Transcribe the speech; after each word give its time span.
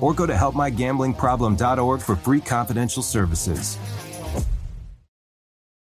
or 0.00 0.14
go 0.14 0.26
to 0.26 0.32
helpmygamblingproblem.org 0.32 2.00
for 2.00 2.16
free 2.16 2.40
confidential 2.40 3.02
services. 3.02 3.78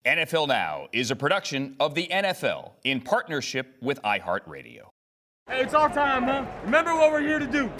NFL 0.06 0.50
Now 0.50 0.88
is 0.92 1.12
a 1.12 1.16
production 1.16 1.76
of 1.80 1.96
the 1.96 2.08
NFL 2.08 2.72
in 2.84 3.00
partnership 3.00 3.78
with 3.82 4.02
iHeartRadio. 4.02 4.90
Hey, 5.50 5.62
it's 5.62 5.74
our 5.74 5.90
time, 5.90 6.26
man. 6.26 6.48
Remember 6.66 6.94
what 6.94 7.12
we're 7.12 7.22
here 7.22 7.40
to 7.40 7.48
do. 7.48 7.72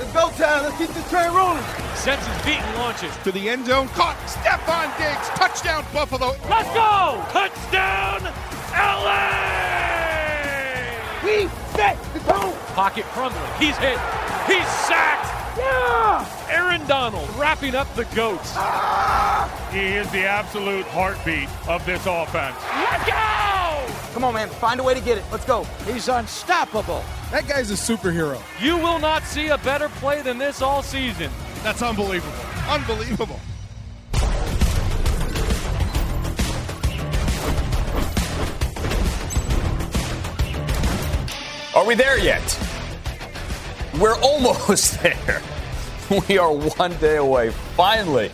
It's 0.00 0.12
go 0.12 0.30
time. 0.30 0.62
Let's 0.62 0.78
keep 0.78 0.90
this 0.90 1.10
train 1.10 1.34
rolling. 1.34 1.62
Sets 1.94 2.24
his 2.26 2.36
feet 2.42 2.60
and 2.60 2.78
launches. 2.78 3.16
To 3.24 3.32
the 3.32 3.48
end 3.48 3.66
zone. 3.66 3.88
Caught. 3.88 4.16
Stefon 4.26 4.96
Diggs. 4.96 5.28
Touchdown, 5.30 5.84
Buffalo. 5.92 6.36
Let's 6.48 6.68
go. 6.72 7.24
Touchdown, 7.32 8.22
LA. 8.72 9.58
We 11.24 11.48
set 11.78 11.96
the 12.12 12.18
tone. 12.20 12.52
Pocket 12.74 13.04
crumbling. 13.04 13.52
He's 13.56 13.76
hit. 13.76 13.98
He's 14.48 14.66
sacked. 14.88 15.30
Yeah. 15.56 16.26
Aaron 16.50 16.84
Donald 16.88 17.28
wrapping 17.36 17.76
up 17.76 17.92
the 17.94 18.04
goats. 18.16 18.52
Ah. 18.56 19.70
He 19.72 19.78
is 19.78 20.10
the 20.10 20.26
absolute 20.26 20.84
heartbeat 20.86 21.48
of 21.68 21.86
this 21.86 22.04
offense. 22.04 22.56
Let's 22.74 23.06
go! 23.06 24.12
Come 24.12 24.24
on, 24.24 24.34
man. 24.34 24.48
Find 24.48 24.80
a 24.80 24.82
way 24.82 24.94
to 24.94 25.00
get 25.00 25.18
it. 25.18 25.24
Let's 25.30 25.44
go. 25.44 25.62
He's 25.86 26.08
unstoppable. 26.08 27.04
That 27.30 27.46
guy's 27.46 27.70
a 27.70 27.74
superhero. 27.74 28.42
You 28.60 28.76
will 28.76 28.98
not 28.98 29.22
see 29.22 29.48
a 29.48 29.58
better 29.58 29.88
play 30.00 30.20
than 30.20 30.36
this 30.36 30.60
all 30.60 30.82
season. 30.82 31.30
That's 31.62 31.82
unbelievable. 31.82 32.34
Unbelievable. 32.68 33.38
We 41.88 41.94
there 41.94 42.18
yet? 42.18 42.42
We're 43.98 44.16
almost 44.22 45.02
there. 45.02 45.42
We 46.28 46.36
are 46.36 46.52
one 46.52 46.94
day 46.98 47.16
away, 47.16 47.48
finally, 47.48 48.28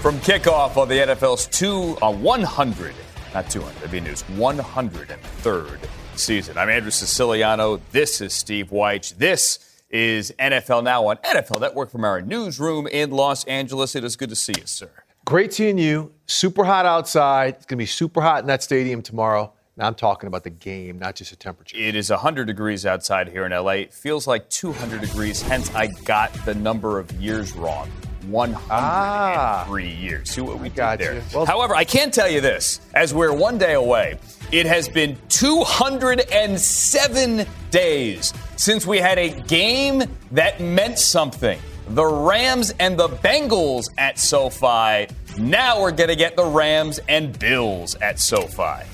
from 0.00 0.18
kickoff 0.20 0.76
of 0.80 0.88
the 0.88 0.94
NFL's 0.94 1.48
two, 1.48 1.98
uh, 2.02 2.12
100, 2.12 2.94
not 3.34 3.50
200, 3.50 3.74
that'd 3.76 3.90
be 3.90 4.00
news, 4.00 4.22
103rd 4.34 5.78
season. 6.14 6.56
I'm 6.56 6.68
Andrew 6.68 6.92
Siciliano. 6.92 7.80
This 7.90 8.20
is 8.20 8.32
Steve 8.32 8.70
Wyche. 8.70 9.16
This 9.16 9.58
is 9.90 10.32
NFL 10.38 10.84
Now 10.84 11.06
on 11.06 11.16
NFL 11.16 11.60
Network 11.60 11.90
from 11.90 12.04
our 12.04 12.22
newsroom 12.22 12.86
in 12.86 13.10
Los 13.10 13.42
Angeles. 13.44 13.96
It 13.96 14.04
is 14.04 14.14
good 14.14 14.28
to 14.30 14.36
see 14.36 14.54
you, 14.56 14.66
sir. 14.66 14.88
Great 15.24 15.52
seeing 15.52 15.78
you. 15.78 16.12
Super 16.26 16.64
hot 16.64 16.86
outside. 16.86 17.56
It's 17.56 17.66
going 17.66 17.78
to 17.78 17.82
be 17.82 17.86
super 17.86 18.20
hot 18.20 18.42
in 18.42 18.46
that 18.46 18.62
stadium 18.62 19.02
tomorrow. 19.02 19.52
Now 19.76 19.86
I'm 19.86 19.94
talking 19.94 20.26
about 20.26 20.42
the 20.44 20.50
game, 20.50 20.98
not 20.98 21.14
just 21.16 21.30
the 21.30 21.36
temperature. 21.36 21.76
It 21.76 21.94
is 21.94 22.10
100 22.10 22.46
degrees 22.46 22.84
outside 22.84 23.28
here 23.28 23.46
in 23.46 23.52
LA. 23.52 23.72
It 23.72 23.94
feels 23.94 24.26
like 24.26 24.48
200 24.50 25.00
degrees, 25.00 25.40
hence 25.40 25.72
I 25.74 25.86
got 25.88 26.32
the 26.44 26.54
number 26.54 26.98
of 26.98 27.10
years 27.12 27.52
wrong. 27.54 27.88
103 28.28 28.66
Ah. 28.70 29.72
years. 29.74 30.30
See 30.30 30.40
what 30.42 30.58
we 30.58 30.68
got 30.68 30.98
there. 30.98 31.22
Well- 31.34 31.46
However, 31.46 31.74
I 31.74 31.84
can 31.84 32.10
tell 32.10 32.28
you 32.28 32.40
this 32.42 32.80
as 32.94 33.14
we're 33.14 33.32
one 33.32 33.56
day 33.58 33.72
away, 33.74 34.18
it 34.52 34.66
has 34.66 34.88
been 34.88 35.16
207 35.28 37.46
days 37.70 38.34
since 38.56 38.86
we 38.86 38.98
had 38.98 39.18
a 39.18 39.30
game 39.30 40.02
that 40.32 40.60
meant 40.60 40.98
something. 40.98 41.58
The 41.88 42.04
Rams 42.04 42.74
and 42.78 42.98
the 42.98 43.08
Bengals 43.08 43.86
at 43.96 44.18
SoFi. 44.18 45.06
Now 45.38 45.80
we're 45.80 45.92
going 45.92 46.10
to 46.10 46.16
get 46.16 46.36
the 46.36 46.44
Rams 46.44 47.00
and 47.08 47.36
Bills 47.38 47.94
at 48.02 48.20
SoFi. 48.20 48.84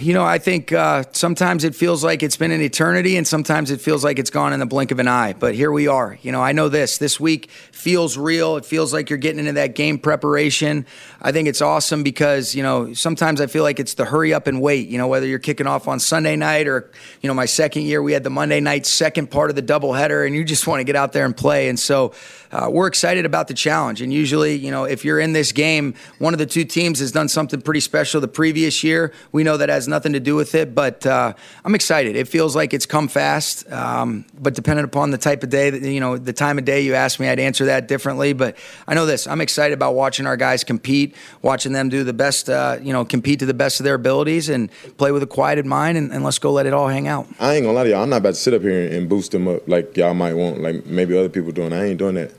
You 0.00 0.14
know, 0.14 0.24
I 0.24 0.38
think 0.38 0.72
uh, 0.72 1.02
sometimes 1.10 1.64
it 1.64 1.74
feels 1.74 2.04
like 2.04 2.22
it's 2.22 2.36
been 2.36 2.52
an 2.52 2.60
eternity, 2.60 3.16
and 3.16 3.26
sometimes 3.26 3.72
it 3.72 3.80
feels 3.80 4.04
like 4.04 4.20
it's 4.20 4.30
gone 4.30 4.52
in 4.52 4.60
the 4.60 4.66
blink 4.66 4.92
of 4.92 5.00
an 5.00 5.08
eye. 5.08 5.32
But 5.32 5.56
here 5.56 5.72
we 5.72 5.88
are. 5.88 6.16
You 6.22 6.30
know, 6.30 6.40
I 6.40 6.52
know 6.52 6.68
this. 6.68 6.98
This 6.98 7.18
week 7.18 7.50
feels 7.50 8.16
real. 8.16 8.56
It 8.56 8.64
feels 8.64 8.92
like 8.92 9.10
you're 9.10 9.18
getting 9.18 9.40
into 9.40 9.54
that 9.54 9.74
game 9.74 9.98
preparation. 9.98 10.86
I 11.20 11.32
think 11.32 11.48
it's 11.48 11.60
awesome 11.60 12.04
because, 12.04 12.54
you 12.54 12.62
know, 12.62 12.94
sometimes 12.94 13.40
I 13.40 13.48
feel 13.48 13.64
like 13.64 13.80
it's 13.80 13.94
the 13.94 14.04
hurry 14.04 14.32
up 14.32 14.46
and 14.46 14.60
wait. 14.60 14.88
You 14.88 14.98
know, 14.98 15.08
whether 15.08 15.26
you're 15.26 15.40
kicking 15.40 15.66
off 15.66 15.88
on 15.88 15.98
Sunday 15.98 16.36
night 16.36 16.68
or, 16.68 16.88
you 17.20 17.26
know, 17.26 17.34
my 17.34 17.46
second 17.46 17.82
year, 17.82 18.00
we 18.00 18.12
had 18.12 18.22
the 18.22 18.30
Monday 18.30 18.60
night 18.60 18.86
second 18.86 19.32
part 19.32 19.50
of 19.50 19.56
the 19.56 19.62
doubleheader, 19.62 20.24
and 20.24 20.32
you 20.32 20.44
just 20.44 20.68
want 20.68 20.78
to 20.78 20.84
get 20.84 20.94
out 20.94 21.12
there 21.12 21.24
and 21.24 21.36
play. 21.36 21.68
And 21.68 21.78
so 21.78 22.12
uh, 22.50 22.68
we're 22.70 22.86
excited 22.86 23.26
about 23.26 23.48
the 23.48 23.54
challenge. 23.54 24.00
And 24.00 24.12
usually, 24.12 24.54
you 24.56 24.70
know, 24.70 24.84
if 24.84 25.04
you're 25.04 25.20
in 25.20 25.32
this 25.32 25.52
game, 25.52 25.94
one 26.18 26.32
of 26.34 26.38
the 26.38 26.46
two 26.46 26.64
teams 26.64 27.00
has 27.00 27.12
done 27.12 27.28
something 27.28 27.60
pretty 27.60 27.80
special 27.80 28.20
the 28.20 28.28
previous 28.28 28.82
year. 28.82 29.12
We 29.32 29.44
know 29.44 29.56
that 29.56 29.68
has 29.68 29.88
nothing 29.88 30.12
to 30.14 30.20
do 30.20 30.34
with 30.34 30.54
it, 30.54 30.74
but 30.74 31.06
uh, 31.06 31.34
I'm 31.64 31.74
excited. 31.74 32.16
It 32.16 32.28
feels 32.28 32.56
like 32.56 32.72
it's 32.72 32.86
come 32.86 33.08
fast, 33.08 33.70
um, 33.70 34.24
but 34.38 34.54
depending 34.54 34.84
upon 34.84 35.10
the 35.10 35.18
type 35.18 35.42
of 35.42 35.50
day, 35.50 35.70
that 35.70 35.82
you 35.82 36.00
know, 36.00 36.16
the 36.16 36.32
time 36.32 36.58
of 36.58 36.64
day 36.64 36.80
you 36.80 36.94
ask 36.94 37.20
me, 37.20 37.28
I'd 37.28 37.38
answer 37.38 37.66
that 37.66 37.88
differently. 37.88 38.32
But 38.32 38.56
I 38.86 38.94
know 38.94 39.06
this: 39.06 39.26
I'm 39.26 39.40
excited 39.40 39.74
about 39.74 39.94
watching 39.94 40.26
our 40.26 40.36
guys 40.36 40.64
compete, 40.64 41.14
watching 41.42 41.72
them 41.72 41.88
do 41.88 42.04
the 42.04 42.12
best, 42.12 42.48
uh, 42.48 42.78
you 42.80 42.92
know, 42.92 43.04
compete 43.04 43.40
to 43.40 43.46
the 43.46 43.54
best 43.54 43.80
of 43.80 43.84
their 43.84 43.94
abilities, 43.94 44.48
and 44.48 44.70
play 44.96 45.12
with 45.12 45.22
a 45.22 45.26
quieted 45.26 45.66
mind, 45.66 45.98
and, 45.98 46.12
and 46.12 46.24
let's 46.24 46.38
go 46.38 46.52
let 46.52 46.66
it 46.66 46.72
all 46.72 46.88
hang 46.88 47.08
out. 47.08 47.26
I 47.38 47.54
ain't 47.54 47.64
gonna 47.64 47.74
lie 47.74 47.84
to 47.84 47.90
y'all. 47.90 48.02
I'm 48.02 48.10
not 48.10 48.18
about 48.18 48.34
to 48.34 48.40
sit 48.40 48.54
up 48.54 48.62
here 48.62 48.90
and 48.90 49.08
boost 49.08 49.32
them 49.32 49.48
up 49.48 49.68
like 49.68 49.96
y'all 49.96 50.14
might 50.14 50.34
want, 50.34 50.60
like 50.60 50.86
maybe 50.86 51.16
other 51.16 51.28
people 51.28 51.52
doing. 51.52 51.72
I 51.72 51.86
ain't 51.86 51.98
doing 51.98 52.14
that. 52.14 52.32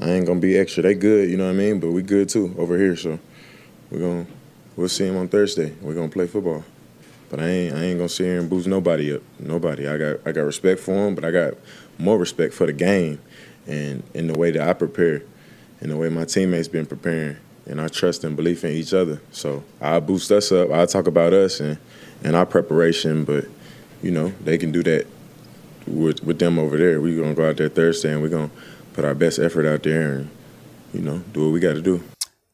I 0.00 0.10
ain't 0.12 0.26
gonna 0.26 0.40
be 0.40 0.56
extra. 0.56 0.82
They 0.82 0.94
good, 0.94 1.28
you 1.28 1.36
know 1.36 1.44
what 1.44 1.50
I 1.50 1.54
mean. 1.54 1.78
But 1.78 1.90
we 1.90 2.02
good 2.02 2.28
too 2.28 2.54
over 2.58 2.78
here. 2.78 2.96
So 2.96 3.18
we're 3.90 4.00
gonna 4.00 4.26
we'll 4.76 4.88
see 4.88 5.06
them 5.06 5.16
on 5.16 5.28
Thursday. 5.28 5.74
We're 5.82 5.94
gonna 5.94 6.08
play 6.08 6.26
football. 6.26 6.64
But 7.28 7.40
I 7.40 7.48
ain't 7.48 7.74
I 7.74 7.82
ain't 7.84 7.98
gonna 7.98 8.08
sit 8.08 8.24
here 8.24 8.40
and 8.40 8.48
boost 8.48 8.66
nobody 8.66 9.14
up. 9.14 9.22
Nobody. 9.38 9.86
I 9.86 9.98
got 9.98 10.26
I 10.26 10.32
got 10.32 10.42
respect 10.42 10.80
for 10.80 10.94
him, 10.94 11.14
but 11.14 11.24
I 11.24 11.30
got 11.30 11.54
more 11.98 12.18
respect 12.18 12.54
for 12.54 12.66
the 12.66 12.72
game 12.72 13.20
and 13.66 14.02
in 14.14 14.26
the 14.26 14.38
way 14.38 14.50
that 14.50 14.66
I 14.66 14.72
prepare, 14.72 15.22
and 15.80 15.90
the 15.90 15.96
way 15.96 16.08
my 16.08 16.24
teammates 16.24 16.66
been 16.66 16.86
preparing, 16.86 17.36
and 17.66 17.78
our 17.78 17.90
trust 17.90 18.24
and 18.24 18.34
belief 18.34 18.64
in 18.64 18.70
each 18.70 18.94
other. 18.94 19.20
So 19.32 19.62
I 19.80 20.00
boost 20.00 20.32
us 20.32 20.50
up. 20.50 20.70
I 20.70 20.86
talk 20.86 21.06
about 21.06 21.34
us 21.34 21.60
and 21.60 21.78
and 22.24 22.34
our 22.34 22.46
preparation, 22.46 23.24
but 23.24 23.44
you 24.02 24.10
know 24.10 24.32
they 24.44 24.56
can 24.56 24.72
do 24.72 24.82
that 24.84 25.06
with 25.86 26.24
with 26.24 26.38
them 26.38 26.58
over 26.58 26.78
there. 26.78 27.00
We're 27.02 27.20
gonna 27.20 27.34
go 27.34 27.48
out 27.48 27.58
there 27.58 27.68
Thursday 27.68 28.12
and 28.12 28.22
we're 28.22 28.28
gonna 28.28 28.50
put 29.00 29.06
our 29.06 29.14
best 29.14 29.38
effort 29.38 29.64
out 29.64 29.82
there 29.82 30.12
and 30.12 30.30
you 30.92 31.00
know 31.00 31.22
do 31.32 31.46
what 31.46 31.52
we 31.52 31.60
got 31.60 31.72
to 31.72 31.80
do. 31.80 32.02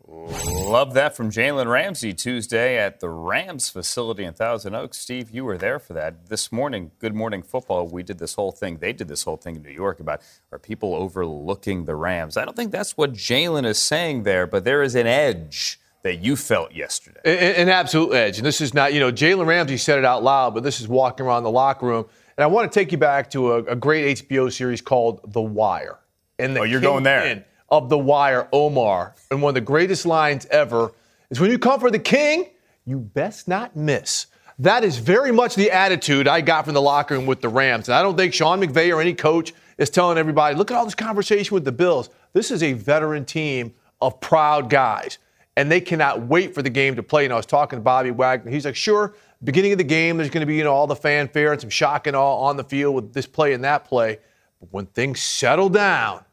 Love 0.07 0.95
that 0.95 1.17
from 1.17 1.29
Jalen 1.29 1.69
Ramsey 1.69 2.13
Tuesday 2.13 2.79
at 2.79 3.01
the 3.01 3.09
Rams 3.09 3.69
facility 3.69 4.23
in 4.23 4.33
Thousand 4.33 4.75
Oaks. 4.77 4.99
Steve, 4.99 5.31
you 5.31 5.45
were 5.45 5.59
there 5.59 5.81
for 5.81 5.93
that. 5.95 6.29
This 6.29 6.53
morning, 6.53 6.93
Good 7.01 7.15
Morning 7.15 7.43
Football, 7.43 7.89
we 7.89 8.05
did 8.05 8.19
this 8.19 8.35
whole 8.35 8.53
thing. 8.53 8.79
They 8.79 8.93
did 8.93 9.09
this 9.09 9.25
whole 9.25 9.37
thing 9.37 9.57
in 9.57 9.63
New 9.63 9.71
York 9.71 9.99
about 9.99 10.21
are 10.53 10.59
people 10.61 10.95
overlooking 10.95 11.85
the 11.85 11.97
Rams? 11.97 12.37
I 12.37 12.45
don't 12.45 12.57
think 12.57 12.71
that's 12.71 12.97
what 12.97 13.13
Jalen 13.13 13.67
is 13.67 13.79
saying 13.79 14.23
there, 14.23 14.47
but 14.47 14.63
there 14.65 14.85
is 14.85 14.95
an 14.95 15.09
edge 15.09 15.81
that 16.03 16.21
you 16.21 16.37
felt 16.37 16.73
yesterday. 16.73 17.21
An, 17.25 17.63
an 17.63 17.69
absolute 17.69 18.13
edge. 18.13 18.39
And 18.39 18.47
this 18.47 18.61
is 18.61 18.73
not, 18.73 18.95
you 18.95 19.01
know, 19.01 19.11
Jalen 19.11 19.47
Ramsey 19.47 19.79
said 19.79 19.99
it 19.99 20.05
out 20.05 20.23
loud, 20.23 20.55
but 20.55 20.63
this 20.63 20.81
is 20.81 20.87
walking 20.87 21.27
around 21.27 21.43
the 21.43 21.51
locker 21.51 21.87
room. 21.87 22.07
And 22.37 22.45
I 22.45 22.47
want 22.47 22.71
to 22.71 22.79
take 22.79 22.93
you 22.93 22.99
back 22.99 23.31
to 23.31 23.53
a, 23.53 23.65
a 23.65 23.77
great 23.77 24.19
HBO 24.29 24.53
series 24.53 24.81
called 24.81 25.21
The 25.33 25.43
Wire. 25.43 25.99
And 26.39 26.55
the 26.55 26.61
oh, 26.61 26.65
you're 26.65 26.81
going 26.81 27.05
there 27.05 27.45
of 27.69 27.89
The 27.89 27.99
Wire, 27.99 28.49
Omar, 28.53 29.15
and 29.31 29.43
one 29.43 29.51
of 29.51 29.55
the 29.55 29.61
greatest 29.61 30.07
lines 30.07 30.47
ever 30.47 30.93
is 31.31 31.41
when 31.41 31.51
you 31.51 31.59
come 31.59 31.81
for 31.81 31.91
the 31.91 31.99
king, 31.99 32.51
you 32.85 32.99
best 32.99 33.49
not 33.49 33.75
miss. 33.75 34.27
That 34.59 34.85
is 34.85 34.99
very 34.99 35.33
much 35.33 35.55
the 35.55 35.71
attitude 35.71 36.29
I 36.29 36.41
got 36.41 36.65
from 36.65 36.75
the 36.75 36.81
locker 36.81 37.15
room 37.15 37.27
with 37.27 37.43
the 37.43 37.49
Rams. 37.49 37.89
And 37.89 37.95
I 37.97 38.03
don't 38.03 38.17
think 38.17 38.33
Sean 38.33 38.61
McVay 38.61 38.95
or 38.95 39.01
any 39.01 39.13
coach 39.13 39.53
is 39.77 39.91
telling 39.91 40.17
everybody, 40.17 40.55
look 40.55 40.71
at 40.71 40.77
all 40.77 40.85
this 40.85 40.95
conversation 40.95 41.55
with 41.55 41.65
the 41.65 41.73
Bills. 41.73 42.09
This 42.33 42.51
is 42.51 42.63
a 42.63 42.73
veteran 42.73 43.25
team 43.25 43.75
of 44.01 44.21
proud 44.21 44.71
guys, 44.71 45.19
and 45.57 45.71
they 45.71 45.81
cannot 45.81 46.23
wait 46.23 46.55
for 46.55 46.63
the 46.63 46.71
game 46.71 46.97
to 46.97 47.03
play. 47.03 47.25
And 47.25 47.33
I 47.33 47.37
was 47.37 47.47
talking 47.47 47.79
to 47.79 47.83
Bobby 47.83 48.11
Wagner. 48.11 48.51
He's 48.51 48.65
like, 48.65 48.77
sure, 48.77 49.15
beginning 49.45 49.73
of 49.73 49.79
the 49.79 49.85
game, 49.85 50.17
there's 50.17 50.31
going 50.31 50.43
to 50.43 50.47
be 50.47 50.57
you 50.57 50.65
know 50.65 50.73
all 50.73 50.87
the 50.87 50.97
fanfare 50.97 51.53
and 51.53 51.61
some 51.61 51.71
shock 51.71 52.07
and 52.07 52.17
awe 52.17 52.45
on 52.45 52.57
the 52.57 52.65
field 52.65 52.95
with 52.95 53.13
this 53.13 53.27
play 53.27 53.53
and 53.53 53.65
that 53.65 53.85
play. 53.85 54.19
But 54.61 54.73
when 54.73 54.87
things 54.87 55.21
settle 55.21 55.69
down, 55.69 56.25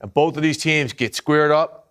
and 0.00 0.12
both 0.12 0.36
of 0.36 0.42
these 0.42 0.58
teams 0.58 0.92
get 0.92 1.14
squared 1.14 1.50
up, 1.50 1.86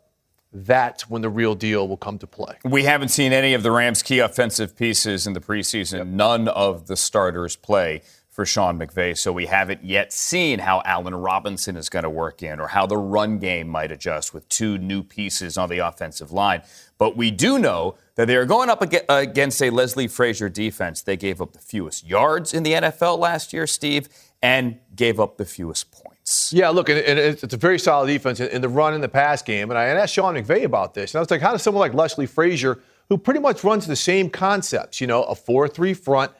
that's 0.56 1.10
when 1.10 1.22
the 1.22 1.30
real 1.30 1.54
deal 1.54 1.88
will 1.88 1.98
come 1.98 2.18
to 2.20 2.28
play. 2.28 2.56
We 2.64 2.84
haven't 2.84 3.10
seen 3.10 3.34
any 3.34 3.54
of 3.54 3.64
the 3.64 3.72
Rams' 3.72 4.02
key 4.02 4.20
offensive 4.20 4.76
pieces 4.78 5.28
in 5.28 5.34
the 5.34 5.42
preseason. 5.42 5.98
Yep. 5.98 6.08
None 6.08 6.48
of 6.48 6.88
the 6.88 6.96
starters 6.96 7.58
play 7.58 8.02
for 8.30 8.46
Sean 8.46 8.78
McVay, 8.78 9.18
so 9.18 9.32
we 9.32 9.46
haven't 9.46 9.84
yet 9.84 10.12
seen 10.12 10.60
how 10.60 10.82
Allen 10.84 11.16
Robinson 11.16 11.78
is 11.78 11.88
going 11.88 12.04
to 12.04 12.10
work 12.10 12.44
in 12.44 12.60
or 12.60 12.68
how 12.68 12.86
the 12.86 12.98
run 12.98 13.40
game 13.40 13.68
might 13.68 13.92
adjust 13.92 14.34
with 14.34 14.48
two 14.50 14.78
new 14.78 15.04
pieces 15.04 15.58
on 15.58 15.70
the 15.70 15.80
offensive 15.80 16.32
line. 16.34 16.62
But 16.98 17.16
we 17.16 17.32
do 17.32 17.58
know 17.58 17.96
that 18.16 18.26
they 18.26 18.36
are 18.36 18.46
going 18.46 18.70
up 18.70 18.82
against 19.10 19.62
a 19.62 19.70
Leslie 19.70 20.08
Frazier 20.08 20.50
defense. 20.50 21.02
They 21.02 21.16
gave 21.18 21.42
up 21.42 21.54
the 21.54 21.60
fewest 21.60 22.06
yards 22.06 22.54
in 22.54 22.64
the 22.64 22.74
NFL 22.74 23.20
last 23.20 23.54
year, 23.54 23.68
Steve, 23.68 24.10
and 24.42 24.80
gave 24.96 25.18
up 25.20 25.38
the 25.38 25.46
fewest 25.46 25.92
points 25.92 26.05
Yeah, 26.52 26.70
look, 26.70 26.90
and, 26.90 27.00
it's 27.00 27.44
a 27.44 27.58
very 27.58 27.78
solid 27.78 28.08
defense 28.08 28.40
in 28.40 28.62
the 28.62 28.70
run 28.70 28.94
and 28.94 29.04
the 29.04 29.10
pass 29.10 29.44
game. 29.44 29.70
And 29.70 29.78
I 29.78 29.86
asked 29.86 30.16
Sean 30.16 30.34
McVay 30.34 30.64
about 30.64 30.96
this, 30.96 31.14
and 31.14 31.20
I 31.20 31.22
was 31.22 31.30
like, 31.30 31.42
how 31.42 31.52
does 31.52 31.62
someone 31.62 31.82
like 31.82 31.94
Leslie 31.94 32.26
Frazier, 32.26 32.80
who 33.10 33.18
pretty 33.18 33.40
much 33.40 33.64
runs 33.64 33.86
the 33.86 33.96
same 33.96 34.32
concepts, 34.32 35.00
you 35.00 35.06
know, 35.06 35.24
a 35.24 35.36
4 35.36 35.68
3 35.68 35.94
front, 35.94 36.32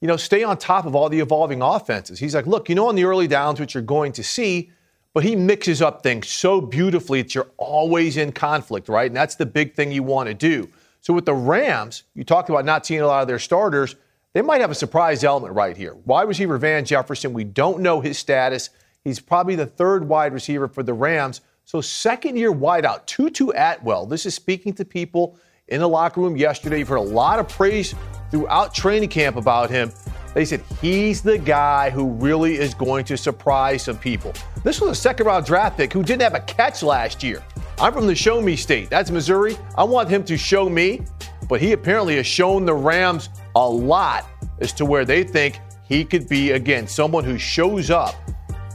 you 0.00 0.08
know, 0.08 0.16
stay 0.16 0.42
on 0.42 0.56
top 0.56 0.86
of 0.86 0.94
all 0.94 1.10
the 1.10 1.20
evolving 1.20 1.60
offenses? 1.60 2.18
He's 2.18 2.34
like, 2.34 2.46
look, 2.46 2.70
you 2.70 2.74
know, 2.74 2.88
on 2.88 2.94
the 2.94 3.04
early 3.04 3.28
downs, 3.28 3.60
which 3.60 3.74
you're 3.74 3.82
going 3.82 4.12
to 4.12 4.24
see, 4.24 4.70
but 5.12 5.22
he 5.22 5.36
mixes 5.36 5.82
up 5.82 6.02
things 6.02 6.28
so 6.28 6.60
beautifully 6.60 7.20
that 7.20 7.34
you're 7.34 7.50
always 7.58 8.16
in 8.16 8.32
conflict, 8.32 8.88
right? 8.88 9.06
And 9.06 9.16
that's 9.16 9.34
the 9.34 9.46
big 9.46 9.74
thing 9.74 9.92
you 9.92 10.02
want 10.02 10.28
to 10.28 10.34
do. 10.34 10.68
So 11.02 11.12
with 11.12 11.26
the 11.26 11.34
Rams, 11.34 12.04
you 12.14 12.24
talked 12.24 12.48
about 12.48 12.64
not 12.64 12.86
seeing 12.86 13.02
a 13.02 13.06
lot 13.06 13.20
of 13.20 13.28
their 13.28 13.38
starters. 13.38 13.96
They 14.32 14.42
might 14.42 14.62
have 14.62 14.70
a 14.70 14.74
surprise 14.74 15.24
element 15.24 15.52
right 15.54 15.76
here. 15.76 15.92
Why 15.92 16.20
Wide 16.20 16.28
receiver 16.28 16.56
Van 16.58 16.86
Jefferson, 16.86 17.34
we 17.34 17.44
don't 17.44 17.80
know 17.80 18.00
his 18.00 18.18
status. 18.18 18.70
He's 19.06 19.20
probably 19.20 19.54
the 19.54 19.66
third 19.66 20.08
wide 20.08 20.32
receiver 20.32 20.66
for 20.66 20.82
the 20.82 20.92
Rams. 20.92 21.42
So, 21.64 21.80
second 21.80 22.36
year 22.36 22.52
wideout, 22.52 23.06
Tutu 23.06 23.50
Atwell. 23.54 24.04
This 24.04 24.26
is 24.26 24.34
speaking 24.34 24.72
to 24.72 24.84
people 24.84 25.38
in 25.68 25.78
the 25.78 25.88
locker 25.88 26.20
room 26.20 26.36
yesterday. 26.36 26.80
You've 26.80 26.88
heard 26.88 26.96
a 26.96 27.00
lot 27.02 27.38
of 27.38 27.48
praise 27.48 27.94
throughout 28.32 28.74
training 28.74 29.10
camp 29.10 29.36
about 29.36 29.70
him. 29.70 29.92
They 30.34 30.44
said 30.44 30.60
he's 30.80 31.22
the 31.22 31.38
guy 31.38 31.88
who 31.88 32.08
really 32.14 32.56
is 32.56 32.74
going 32.74 33.04
to 33.04 33.16
surprise 33.16 33.84
some 33.84 33.96
people. 33.96 34.32
This 34.64 34.80
was 34.80 34.90
a 34.90 35.00
second 35.00 35.26
round 35.26 35.46
draft 35.46 35.76
pick 35.76 35.92
who 35.92 36.02
didn't 36.02 36.22
have 36.22 36.34
a 36.34 36.40
catch 36.40 36.82
last 36.82 37.22
year. 37.22 37.44
I'm 37.78 37.92
from 37.92 38.08
the 38.08 38.14
show 38.16 38.40
me 38.40 38.56
state. 38.56 38.90
That's 38.90 39.12
Missouri. 39.12 39.56
I 39.78 39.84
want 39.84 40.08
him 40.08 40.24
to 40.24 40.36
show 40.36 40.68
me, 40.68 41.02
but 41.48 41.60
he 41.60 41.74
apparently 41.74 42.16
has 42.16 42.26
shown 42.26 42.64
the 42.64 42.74
Rams 42.74 43.28
a 43.54 43.68
lot 43.68 44.26
as 44.58 44.72
to 44.72 44.84
where 44.84 45.04
they 45.04 45.22
think 45.22 45.60
he 45.88 46.04
could 46.04 46.28
be, 46.28 46.50
again, 46.50 46.88
someone 46.88 47.22
who 47.22 47.38
shows 47.38 47.88
up 47.88 48.16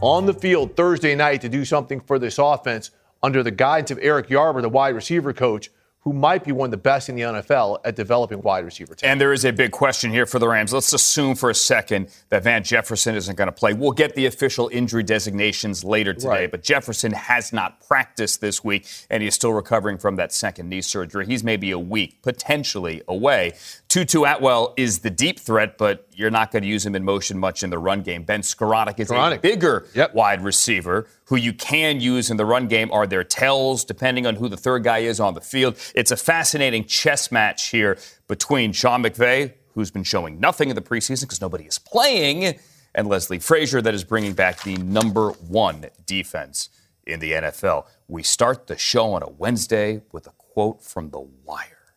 on 0.01 0.25
the 0.25 0.33
field 0.33 0.75
Thursday 0.75 1.15
night 1.15 1.41
to 1.41 1.49
do 1.49 1.63
something 1.63 1.99
for 2.01 2.19
this 2.19 2.37
offense 2.37 2.91
under 3.23 3.43
the 3.43 3.51
guidance 3.51 3.91
of 3.91 3.99
Eric 4.01 4.27
Yarber, 4.27 4.61
the 4.61 4.69
wide 4.69 4.95
receiver 4.95 5.31
coach, 5.31 5.69
who 6.03 6.13
might 6.13 6.43
be 6.43 6.51
one 6.51 6.65
of 6.65 6.71
the 6.71 6.77
best 6.77 7.09
in 7.09 7.15
the 7.15 7.21
NFL 7.21 7.79
at 7.85 7.95
developing 7.95 8.41
wide 8.41 8.65
receiver 8.65 8.95
talent. 8.95 9.11
And 9.11 9.21
there 9.21 9.33
is 9.33 9.45
a 9.45 9.51
big 9.51 9.69
question 9.69 10.09
here 10.09 10.25
for 10.25 10.39
the 10.39 10.47
Rams. 10.47 10.73
Let's 10.73 10.93
assume 10.93 11.35
for 11.35 11.51
a 11.51 11.55
second 11.55 12.09
that 12.29 12.43
Van 12.43 12.63
Jefferson 12.63 13.13
isn't 13.13 13.35
going 13.35 13.47
to 13.47 13.51
play. 13.51 13.73
We'll 13.73 13.91
get 13.91 14.15
the 14.15 14.25
official 14.25 14.67
injury 14.73 15.03
designations 15.03 15.83
later 15.83 16.15
today, 16.15 16.27
right. 16.27 16.51
but 16.51 16.63
Jefferson 16.63 17.11
has 17.11 17.53
not 17.53 17.85
practiced 17.87 18.41
this 18.41 18.63
week, 18.63 18.87
and 19.11 19.21
he's 19.21 19.35
still 19.35 19.53
recovering 19.53 19.99
from 19.99 20.15
that 20.15 20.33
second 20.33 20.69
knee 20.69 20.81
surgery. 20.81 21.27
He's 21.27 21.43
maybe 21.43 21.69
a 21.69 21.79
week, 21.79 22.23
potentially 22.23 23.03
away. 23.07 23.53
Tutu 23.91 24.23
Atwell 24.23 24.73
is 24.77 24.99
the 24.99 25.09
deep 25.09 25.37
threat, 25.37 25.77
but 25.77 26.07
you're 26.13 26.31
not 26.31 26.49
going 26.49 26.63
to 26.63 26.67
use 26.69 26.85
him 26.85 26.95
in 26.95 27.03
motion 27.03 27.37
much 27.37 27.61
in 27.61 27.69
the 27.69 27.77
run 27.77 28.03
game. 28.03 28.23
Ben 28.23 28.39
Skowronek 28.39 28.97
is 29.01 29.09
Skowronek. 29.09 29.35
a 29.35 29.39
bigger 29.39 29.85
yep. 29.93 30.15
wide 30.15 30.41
receiver 30.41 31.09
who 31.25 31.35
you 31.35 31.51
can 31.51 31.99
use 31.99 32.31
in 32.31 32.37
the 32.37 32.45
run 32.45 32.69
game. 32.69 32.89
Are 32.93 33.05
there 33.05 33.25
tells 33.25 33.83
depending 33.83 34.25
on 34.25 34.37
who 34.37 34.47
the 34.47 34.55
third 34.55 34.85
guy 34.85 34.99
is 34.99 35.19
on 35.19 35.33
the 35.33 35.41
field? 35.41 35.77
It's 35.93 36.09
a 36.09 36.15
fascinating 36.15 36.85
chess 36.85 37.33
match 37.33 37.67
here 37.67 37.97
between 38.29 38.71
Sean 38.71 39.03
McVay, 39.03 39.55
who's 39.73 39.91
been 39.91 40.05
showing 40.05 40.39
nothing 40.39 40.69
in 40.69 40.75
the 40.77 40.81
preseason 40.81 41.23
because 41.23 41.41
nobody 41.41 41.65
is 41.65 41.77
playing, 41.77 42.57
and 42.95 43.09
Leslie 43.09 43.39
Frazier, 43.39 43.81
that 43.81 43.93
is 43.93 44.05
bringing 44.05 44.31
back 44.31 44.63
the 44.63 44.77
number 44.77 45.31
one 45.31 45.87
defense 46.05 46.69
in 47.05 47.19
the 47.19 47.33
NFL. 47.33 47.87
We 48.07 48.23
start 48.23 48.67
the 48.67 48.77
show 48.77 49.11
on 49.11 49.21
a 49.21 49.29
Wednesday 49.29 50.01
with 50.13 50.27
a 50.27 50.31
quote 50.37 50.81
from 50.81 51.09
The 51.09 51.19
Wire. 51.19 51.95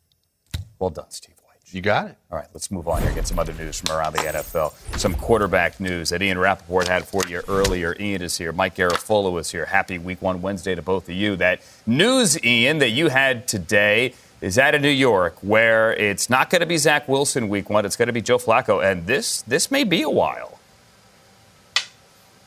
Well 0.80 0.90
done, 0.90 1.12
Steve. 1.12 1.34
You 1.70 1.80
got 1.80 2.06
it. 2.06 2.16
All 2.30 2.38
right, 2.38 2.46
let's 2.54 2.70
move 2.70 2.86
on 2.86 3.02
here. 3.02 3.12
Get 3.12 3.26
some 3.26 3.38
other 3.38 3.52
news 3.54 3.80
from 3.80 3.96
around 3.96 4.12
the 4.12 4.20
NFL. 4.20 4.72
Some 4.98 5.14
quarterback 5.14 5.80
news 5.80 6.10
that 6.10 6.22
Ian 6.22 6.38
Rapoport 6.38 6.88
had 6.88 7.04
for 7.06 7.22
you 7.26 7.40
earlier. 7.48 7.96
Ian 7.98 8.22
is 8.22 8.38
here. 8.38 8.52
Mike 8.52 8.76
Garafolo 8.76 9.40
is 9.40 9.50
here. 9.50 9.64
Happy 9.64 9.98
Week 9.98 10.22
One 10.22 10.40
Wednesday 10.42 10.74
to 10.74 10.82
both 10.82 11.08
of 11.08 11.14
you. 11.14 11.36
That 11.36 11.60
news, 11.86 12.42
Ian, 12.44 12.78
that 12.78 12.90
you 12.90 13.08
had 13.08 13.48
today 13.48 14.14
is 14.40 14.58
out 14.58 14.74
of 14.74 14.82
New 14.82 14.88
York, 14.90 15.36
where 15.40 15.94
it's 15.94 16.28
not 16.28 16.50
going 16.50 16.60
to 16.60 16.66
be 16.66 16.76
Zach 16.76 17.08
Wilson 17.08 17.48
Week 17.48 17.70
One. 17.70 17.84
It's 17.86 17.96
going 17.96 18.08
to 18.08 18.12
be 18.12 18.22
Joe 18.22 18.38
Flacco, 18.38 18.84
and 18.84 19.06
this 19.06 19.42
this 19.42 19.70
may 19.70 19.84
be 19.84 20.02
a 20.02 20.10
while. 20.10 20.60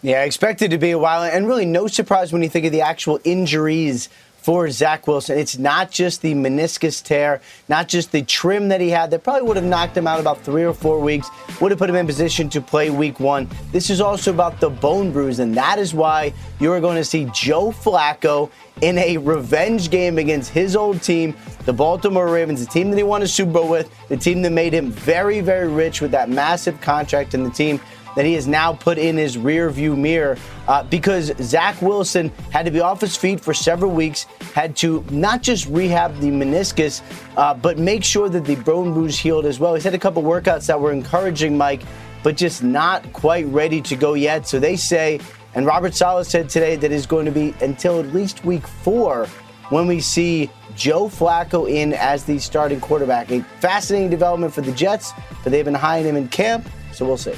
Yeah, 0.03 0.23
expected 0.23 0.71
to 0.71 0.77
be 0.77 0.91
a 0.91 0.99
while, 0.99 1.23
and 1.23 1.47
really 1.47 1.65
no 1.65 1.87
surprise 1.87 2.31
when 2.31 2.43
you 2.43 2.49
think 2.49 2.65
of 2.65 2.71
the 2.71 2.81
actual 2.81 3.19
injuries 3.23 4.09
for 4.47 4.69
Zach 4.69 5.07
Wilson. 5.07 5.37
It's 5.37 5.57
not 5.57 5.91
just 5.91 6.21
the 6.21 6.33
meniscus 6.33 7.03
tear, 7.03 7.41
not 7.67 7.89
just 7.89 8.13
the 8.13 8.21
trim 8.21 8.69
that 8.69 8.79
he 8.79 8.89
had 8.89 9.11
that 9.11 9.21
probably 9.21 9.41
would 9.41 9.57
have 9.57 9.65
knocked 9.65 9.97
him 9.97 10.07
out 10.07 10.21
about 10.21 10.39
three 10.39 10.63
or 10.63 10.73
four 10.73 11.01
weeks, 11.01 11.29
would 11.59 11.69
have 11.69 11.77
put 11.77 11.89
him 11.89 11.97
in 11.97 12.05
position 12.05 12.47
to 12.51 12.61
play 12.61 12.89
week 12.89 13.19
one. 13.19 13.49
This 13.73 13.89
is 13.89 13.99
also 13.99 14.33
about 14.33 14.61
the 14.61 14.69
bone 14.69 15.11
bruise, 15.11 15.39
and 15.39 15.53
that 15.57 15.79
is 15.79 15.93
why 15.93 16.31
you 16.61 16.71
are 16.71 16.79
going 16.79 16.95
to 16.95 17.03
see 17.03 17.29
Joe 17.33 17.73
Flacco 17.73 18.49
in 18.81 18.97
a 18.99 19.17
revenge 19.17 19.89
game 19.89 20.17
against 20.17 20.51
his 20.51 20.77
old 20.77 21.01
team, 21.01 21.35
the 21.65 21.73
Baltimore 21.73 22.29
Ravens, 22.29 22.65
the 22.65 22.71
team 22.71 22.89
that 22.91 22.95
he 22.95 23.03
won 23.03 23.23
a 23.23 23.27
Super 23.27 23.51
Bowl 23.51 23.67
with, 23.67 23.91
the 24.07 24.15
team 24.15 24.41
that 24.43 24.51
made 24.51 24.73
him 24.73 24.91
very, 24.91 25.41
very 25.41 25.67
rich 25.67 25.99
with 25.99 26.11
that 26.11 26.29
massive 26.29 26.79
contract, 26.79 27.33
and 27.33 27.45
the 27.45 27.49
team 27.49 27.81
that 28.17 28.25
he 28.25 28.33
has 28.33 28.47
now 28.47 28.73
put 28.73 28.97
in 28.97 29.15
his 29.15 29.37
rear 29.37 29.69
view 29.69 29.95
mirror 29.95 30.39
uh, 30.67 30.81
because 30.81 31.31
Zach 31.39 31.79
Wilson 31.83 32.29
had 32.51 32.65
to 32.65 32.71
be 32.71 32.79
off 32.79 32.99
his 32.99 33.15
feet 33.15 33.39
for 33.39 33.53
several 33.53 33.91
weeks, 33.91 34.23
had 34.55 34.75
to 34.77 35.05
not 35.11 35.43
just 35.43 35.67
rehab 35.67 36.17
the 36.17 36.29
meniscus, 36.29 37.03
uh, 37.37 37.53
but 37.53 37.77
make 37.77 38.03
sure 38.03 38.27
that 38.27 38.43
the 38.43 38.55
bone 38.55 38.91
bruise 38.91 39.19
healed 39.19 39.45
as 39.45 39.59
well. 39.59 39.75
He's 39.75 39.83
had 39.83 39.93
a 39.93 39.99
couple 39.99 40.23
workouts 40.23 40.65
that 40.65 40.81
were 40.81 40.91
encouraging, 40.91 41.55
Mike, 41.55 41.83
but 42.23 42.35
just 42.35 42.63
not 42.63 43.13
quite 43.13 43.45
ready 43.45 43.83
to 43.83 43.95
go 43.95 44.15
yet. 44.15 44.47
So 44.47 44.59
they 44.59 44.77
say, 44.77 45.19
and 45.53 45.67
Robert 45.67 45.93
Saleh 45.93 46.25
said 46.25 46.49
today 46.49 46.75
that 46.75 46.91
it's 46.91 47.05
going 47.05 47.25
to 47.25 47.31
be 47.31 47.53
until 47.61 47.99
at 47.99 48.07
least 48.15 48.43
week 48.43 48.65
four 48.65 49.27
when 49.69 49.85
we 49.85 49.99
see 49.99 50.49
Joe 50.75 51.07
Flacco 51.07 51.69
in 51.69 51.93
as 51.93 52.23
the 52.23 52.39
starting 52.39 52.79
quarterback. 52.79 53.29
A 53.29 53.43
fascinating 53.59 54.09
development 54.09 54.55
for 54.55 54.61
the 54.61 54.71
Jets, 54.71 55.13
but 55.43 55.51
they've 55.51 55.65
been 55.65 55.75
high 55.75 55.99
him 55.99 56.15
in 56.15 56.27
camp, 56.29 56.67
so 56.93 57.05
we'll 57.05 57.17
see. 57.17 57.35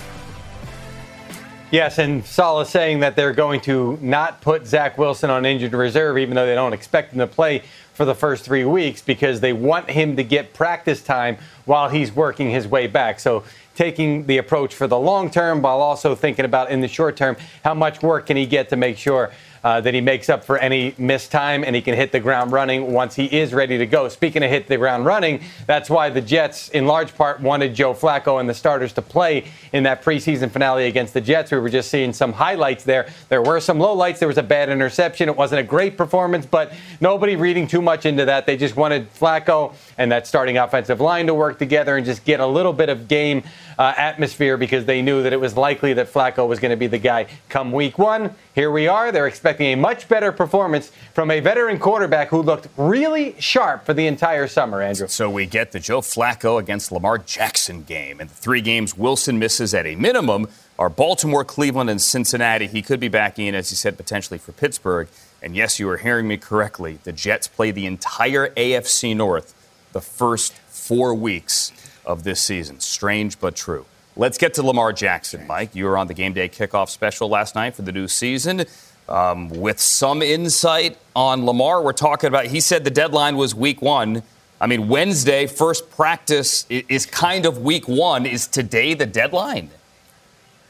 Yes, 1.71 1.99
and 1.99 2.25
Saleh 2.25 2.67
saying 2.67 3.01
that 3.01 3.15
they're 3.15 3.31
going 3.31 3.61
to 3.61 3.99
not 4.01 4.41
put 4.41 4.65
Zach 4.65 4.97
Wilson 4.97 5.29
on 5.29 5.45
injured 5.45 5.73
reserve, 5.73 6.17
even 6.17 6.33
though 6.33 6.47
they 6.47 6.55
don't 6.55 6.73
expect 6.73 7.13
him 7.13 7.19
to 7.19 7.27
play 7.27 7.61
for 7.93 8.05
the 8.05 8.15
first 8.15 8.43
three 8.43 8.65
weeks 8.65 9.03
because 9.03 9.39
they 9.39 9.53
want 9.53 9.87
him 9.87 10.15
to 10.15 10.23
get 10.23 10.55
practice 10.55 11.03
time 11.03 11.37
while 11.65 11.87
he's 11.87 12.11
working 12.11 12.49
his 12.49 12.67
way 12.67 12.87
back. 12.87 13.19
So 13.19 13.43
taking 13.75 14.25
the 14.25 14.39
approach 14.39 14.73
for 14.73 14.87
the 14.87 14.97
long 14.97 15.29
term 15.29 15.61
while 15.61 15.79
also 15.79 16.15
thinking 16.15 16.43
about 16.43 16.71
in 16.71 16.81
the 16.81 16.87
short 16.87 17.15
term 17.15 17.37
how 17.63 17.75
much 17.75 18.01
work 18.01 18.25
can 18.25 18.35
he 18.35 18.47
get 18.47 18.69
to 18.69 18.75
make 18.75 18.97
sure 18.97 19.31
uh, 19.63 19.81
that 19.81 19.93
he 19.93 20.01
makes 20.01 20.29
up 20.29 20.43
for 20.43 20.57
any 20.57 20.93
missed 20.97 21.31
time 21.31 21.63
and 21.63 21.75
he 21.75 21.81
can 21.81 21.95
hit 21.95 22.11
the 22.11 22.19
ground 22.19 22.51
running 22.51 22.91
once 22.91 23.15
he 23.15 23.25
is 23.25 23.53
ready 23.53 23.77
to 23.77 23.85
go. 23.85 24.07
Speaking 24.09 24.43
of 24.43 24.49
hit 24.49 24.67
the 24.67 24.77
ground 24.77 25.05
running, 25.05 25.41
that's 25.65 25.89
why 25.89 26.09
the 26.09 26.21
Jets, 26.21 26.69
in 26.69 26.85
large 26.85 27.15
part, 27.15 27.41
wanted 27.41 27.75
Joe 27.75 27.93
Flacco 27.93 28.39
and 28.39 28.49
the 28.49 28.53
starters 28.53 28.93
to 28.93 29.01
play 29.01 29.45
in 29.73 29.83
that 29.83 30.03
preseason 30.03 30.49
finale 30.49 30.85
against 30.85 31.13
the 31.13 31.21
Jets. 31.21 31.51
We 31.51 31.59
were 31.59 31.69
just 31.69 31.89
seeing 31.89 32.13
some 32.13 32.33
highlights 32.33 32.83
there. 32.83 33.07
There 33.29 33.41
were 33.41 33.59
some 33.59 33.77
lowlights. 33.77 34.19
There 34.19 34.27
was 34.27 34.37
a 34.37 34.43
bad 34.43 34.69
interception. 34.69 35.29
It 35.29 35.35
wasn't 35.35 35.59
a 35.59 35.63
great 35.63 35.97
performance, 35.97 36.45
but 36.45 36.73
nobody 37.01 37.35
reading 37.35 37.67
too 37.67 37.81
much 37.81 38.05
into 38.05 38.25
that. 38.25 38.45
They 38.45 38.57
just 38.57 38.75
wanted 38.75 39.13
Flacco 39.13 39.73
and 39.97 40.11
that 40.11 40.27
starting 40.27 40.57
offensive 40.57 40.99
line 41.01 41.27
to 41.27 41.33
work 41.33 41.59
together 41.59 41.97
and 41.97 42.05
just 42.05 42.25
get 42.25 42.39
a 42.39 42.47
little 42.47 42.73
bit 42.73 42.89
of 42.89 43.07
game 43.07 43.43
uh, 43.79 43.93
atmosphere 43.95 44.57
because 44.57 44.83
they 44.83 45.01
knew 45.01 45.23
that 45.23 45.31
it 45.31 45.39
was 45.39 45.55
likely 45.55 45.93
that 45.93 46.11
Flacco 46.11 46.45
was 46.45 46.59
going 46.59 46.71
to 46.71 46.75
be 46.75 46.87
the 46.87 46.97
guy 46.97 47.25
come 47.47 47.71
week 47.71 47.97
one. 47.97 48.35
Here 48.53 48.69
we 48.69 48.89
are. 48.89 49.09
They're 49.09 49.25
expecting 49.25 49.67
a 49.67 49.75
much 49.75 50.09
better 50.09 50.33
performance 50.33 50.91
from 51.13 51.31
a 51.31 51.39
veteran 51.39 51.79
quarterback 51.79 52.27
who 52.27 52.41
looked 52.41 52.67
really 52.75 53.39
sharp 53.39 53.85
for 53.85 53.93
the 53.93 54.05
entire 54.05 54.47
summer, 54.47 54.81
Andrew. 54.81 55.07
So 55.07 55.29
we 55.29 55.45
get 55.45 55.71
the 55.71 55.79
Joe 55.79 56.01
Flacco 56.01 56.59
against 56.59 56.91
Lamar 56.91 57.19
Jackson 57.19 57.83
game. 57.83 58.19
And 58.19 58.29
the 58.29 58.35
three 58.35 58.59
games 58.59 58.97
Wilson 58.97 59.39
misses 59.39 59.73
at 59.73 59.85
a 59.85 59.95
minimum 59.95 60.49
are 60.77 60.89
Baltimore, 60.89 61.45
Cleveland, 61.45 61.89
and 61.89 62.01
Cincinnati. 62.01 62.67
He 62.67 62.81
could 62.81 62.99
be 62.99 63.07
back 63.07 63.39
in, 63.39 63.55
as 63.55 63.71
you 63.71 63.77
said, 63.77 63.95
potentially 63.95 64.39
for 64.39 64.51
Pittsburgh. 64.51 65.07
And 65.41 65.55
yes, 65.55 65.79
you 65.79 65.89
are 65.89 65.97
hearing 65.97 66.27
me 66.27 66.35
correctly. 66.35 66.99
The 67.05 67.13
Jets 67.13 67.47
play 67.47 67.71
the 67.71 67.85
entire 67.85 68.49
AFC 68.49 69.15
North 69.15 69.55
the 69.93 70.01
first 70.01 70.53
four 70.67 71.13
weeks 71.15 71.71
of 72.09 72.23
this 72.23 72.41
season. 72.41 72.79
Strange 72.79 73.39
but 73.39 73.55
true. 73.55 73.85
Let's 74.17 74.37
get 74.37 74.55
to 74.55 74.63
Lamar 74.63 74.91
Jackson, 74.91 75.45
Mike. 75.47 75.75
You 75.75 75.85
were 75.85 75.97
on 75.97 76.07
the 76.07 76.13
game 76.15 76.33
day 76.33 76.49
kickoff 76.49 76.89
special 76.89 77.29
last 77.29 77.55
night 77.55 77.75
for 77.75 77.83
the 77.83 77.91
new 77.91 78.07
season. 78.07 78.65
Um, 79.07 79.49
with 79.49 79.79
some 79.79 80.21
insight 80.21 80.97
on 81.15 81.45
Lamar, 81.45 81.81
we're 81.81 81.93
talking 81.93 82.27
about, 82.27 82.47
he 82.47 82.59
said 82.59 82.83
the 82.83 82.89
deadline 82.89 83.37
was 83.37 83.55
week 83.55 83.81
one. 83.81 84.23
I 84.59 84.67
mean, 84.67 84.89
Wednesday, 84.89 85.47
first 85.47 85.89
practice 85.91 86.65
is 86.69 87.05
kind 87.05 87.45
of 87.45 87.59
week 87.59 87.87
one. 87.87 88.25
Is 88.25 88.47
today 88.47 88.93
the 88.93 89.05
deadline? 89.05 89.69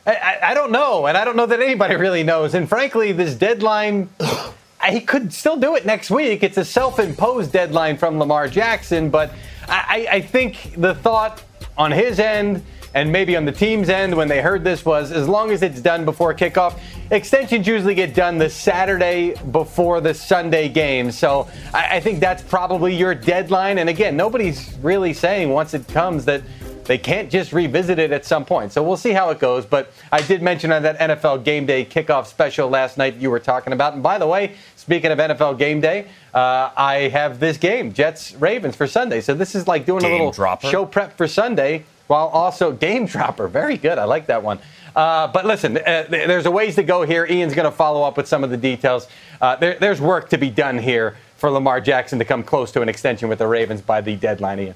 I, 0.05 0.37
I, 0.43 0.53
don't 0.53 0.71
know, 0.71 1.07
and 1.07 1.17
I 1.17 1.23
don't 1.23 1.35
know 1.35 1.45
that 1.45 1.61
anybody 1.61 1.95
really 1.95 2.23
knows. 2.23 2.53
And 2.53 2.67
frankly, 2.67 3.11
this 3.11 3.35
deadline, 3.35 4.09
he 4.89 5.01
could 5.01 5.33
still 5.33 5.57
do 5.57 5.75
it 5.75 5.85
next 5.85 6.09
week. 6.09 6.43
It's 6.43 6.57
a 6.57 6.65
self 6.65 6.99
imposed 6.99 7.51
deadline 7.51 7.97
from 7.97 8.19
Lamar 8.19 8.47
Jackson, 8.47 9.09
but 9.09 9.33
I, 9.69 10.07
I 10.11 10.21
think 10.21 10.73
the 10.77 10.95
thought 10.95 11.43
on 11.77 11.91
his 11.91 12.19
end 12.19 12.63
and 12.93 13.11
maybe 13.11 13.37
on 13.37 13.45
the 13.45 13.51
team's 13.51 13.89
end 13.89 14.15
when 14.15 14.27
they 14.27 14.41
heard 14.41 14.63
this 14.63 14.83
was 14.83 15.11
as 15.11 15.27
long 15.27 15.51
as 15.51 15.61
it's 15.61 15.79
done 15.79 16.05
before 16.05 16.33
kickoff. 16.33 16.79
Extensions 17.11 17.67
usually 17.67 17.93
get 17.93 18.15
done 18.15 18.37
the 18.37 18.49
Saturday 18.49 19.35
before 19.51 20.01
the 20.01 20.13
Sunday 20.13 20.69
game. 20.69 21.11
So 21.11 21.47
I, 21.73 21.97
I, 21.97 21.99
think 21.99 22.19
that's 22.19 22.41
probably 22.41 22.95
your 22.95 23.13
deadline. 23.13 23.77
And 23.77 23.89
again, 23.89 24.17
nobody's 24.17 24.73
really 24.81 25.13
saying 25.13 25.49
once 25.49 25.73
it 25.73 25.87
comes 25.87 26.25
that 26.25 26.41
they 26.89 26.97
can't 26.97 27.29
just 27.29 27.53
revisit 27.53 27.99
it 27.99 28.11
at 28.11 28.25
some 28.25 28.43
point. 28.43 28.73
So 28.73 28.81
we'll 28.81 28.97
see 28.97 29.11
how 29.11 29.29
it 29.29 29.37
goes. 29.37 29.63
But 29.63 29.93
I 30.11 30.21
did 30.23 30.41
mention 30.41 30.71
on 30.71 30.81
that 30.81 30.97
NFL 30.97 31.43
game 31.43 31.67
day 31.67 31.85
kickoff 31.85 32.25
special 32.25 32.67
last 32.67 32.97
night 32.97 33.17
you 33.17 33.29
were 33.29 33.39
talking 33.39 33.73
about. 33.73 33.93
And 33.93 34.01
by 34.01 34.17
the 34.17 34.25
way, 34.25 34.55
speaking 34.75 35.11
of 35.11 35.19
NFL 35.19 35.59
game 35.59 35.81
day, 35.81 36.07
uh, 36.33 36.71
I 36.75 37.09
have 37.13 37.39
this 37.39 37.57
game, 37.57 37.93
Jets 37.93 38.33
Ravens, 38.33 38.75
for 38.75 38.87
Sunday. 38.87 39.21
So 39.21 39.35
this 39.35 39.53
is 39.53 39.67
like 39.67 39.85
doing 39.85 40.01
game 40.01 40.13
a 40.13 40.15
little 40.15 40.31
dropper. 40.31 40.65
show 40.65 40.83
prep 40.83 41.15
for 41.15 41.27
Sunday 41.27 41.85
while 42.07 42.25
also 42.29 42.71
game 42.71 43.05
dropper. 43.05 43.47
Very 43.47 43.77
good. 43.77 43.99
I 43.99 44.05
like 44.05 44.25
that 44.25 44.41
one. 44.41 44.57
Uh, 44.95 45.27
but 45.27 45.45
listen, 45.45 45.77
uh, 45.77 46.05
there's 46.09 46.47
a 46.47 46.51
ways 46.51 46.73
to 46.73 46.83
go 46.83 47.03
here. 47.03 47.23
Ian's 47.23 47.53
going 47.53 47.69
to 47.69 47.77
follow 47.77 48.01
up 48.01 48.17
with 48.17 48.27
some 48.27 48.43
of 48.43 48.49
the 48.49 48.57
details. 48.57 49.07
Uh, 49.39 49.55
there, 49.57 49.75
there's 49.75 50.01
work 50.01 50.29
to 50.29 50.39
be 50.39 50.49
done 50.49 50.79
here 50.79 51.17
for 51.37 51.51
Lamar 51.51 51.81
Jackson 51.81 52.17
to 52.17 52.25
come 52.25 52.41
close 52.41 52.71
to 52.71 52.81
an 52.81 52.89
extension 52.89 53.29
with 53.29 53.37
the 53.37 53.47
Ravens 53.47 53.79
by 53.79 54.01
the 54.01 54.15
deadline, 54.15 54.59
Ian. 54.59 54.75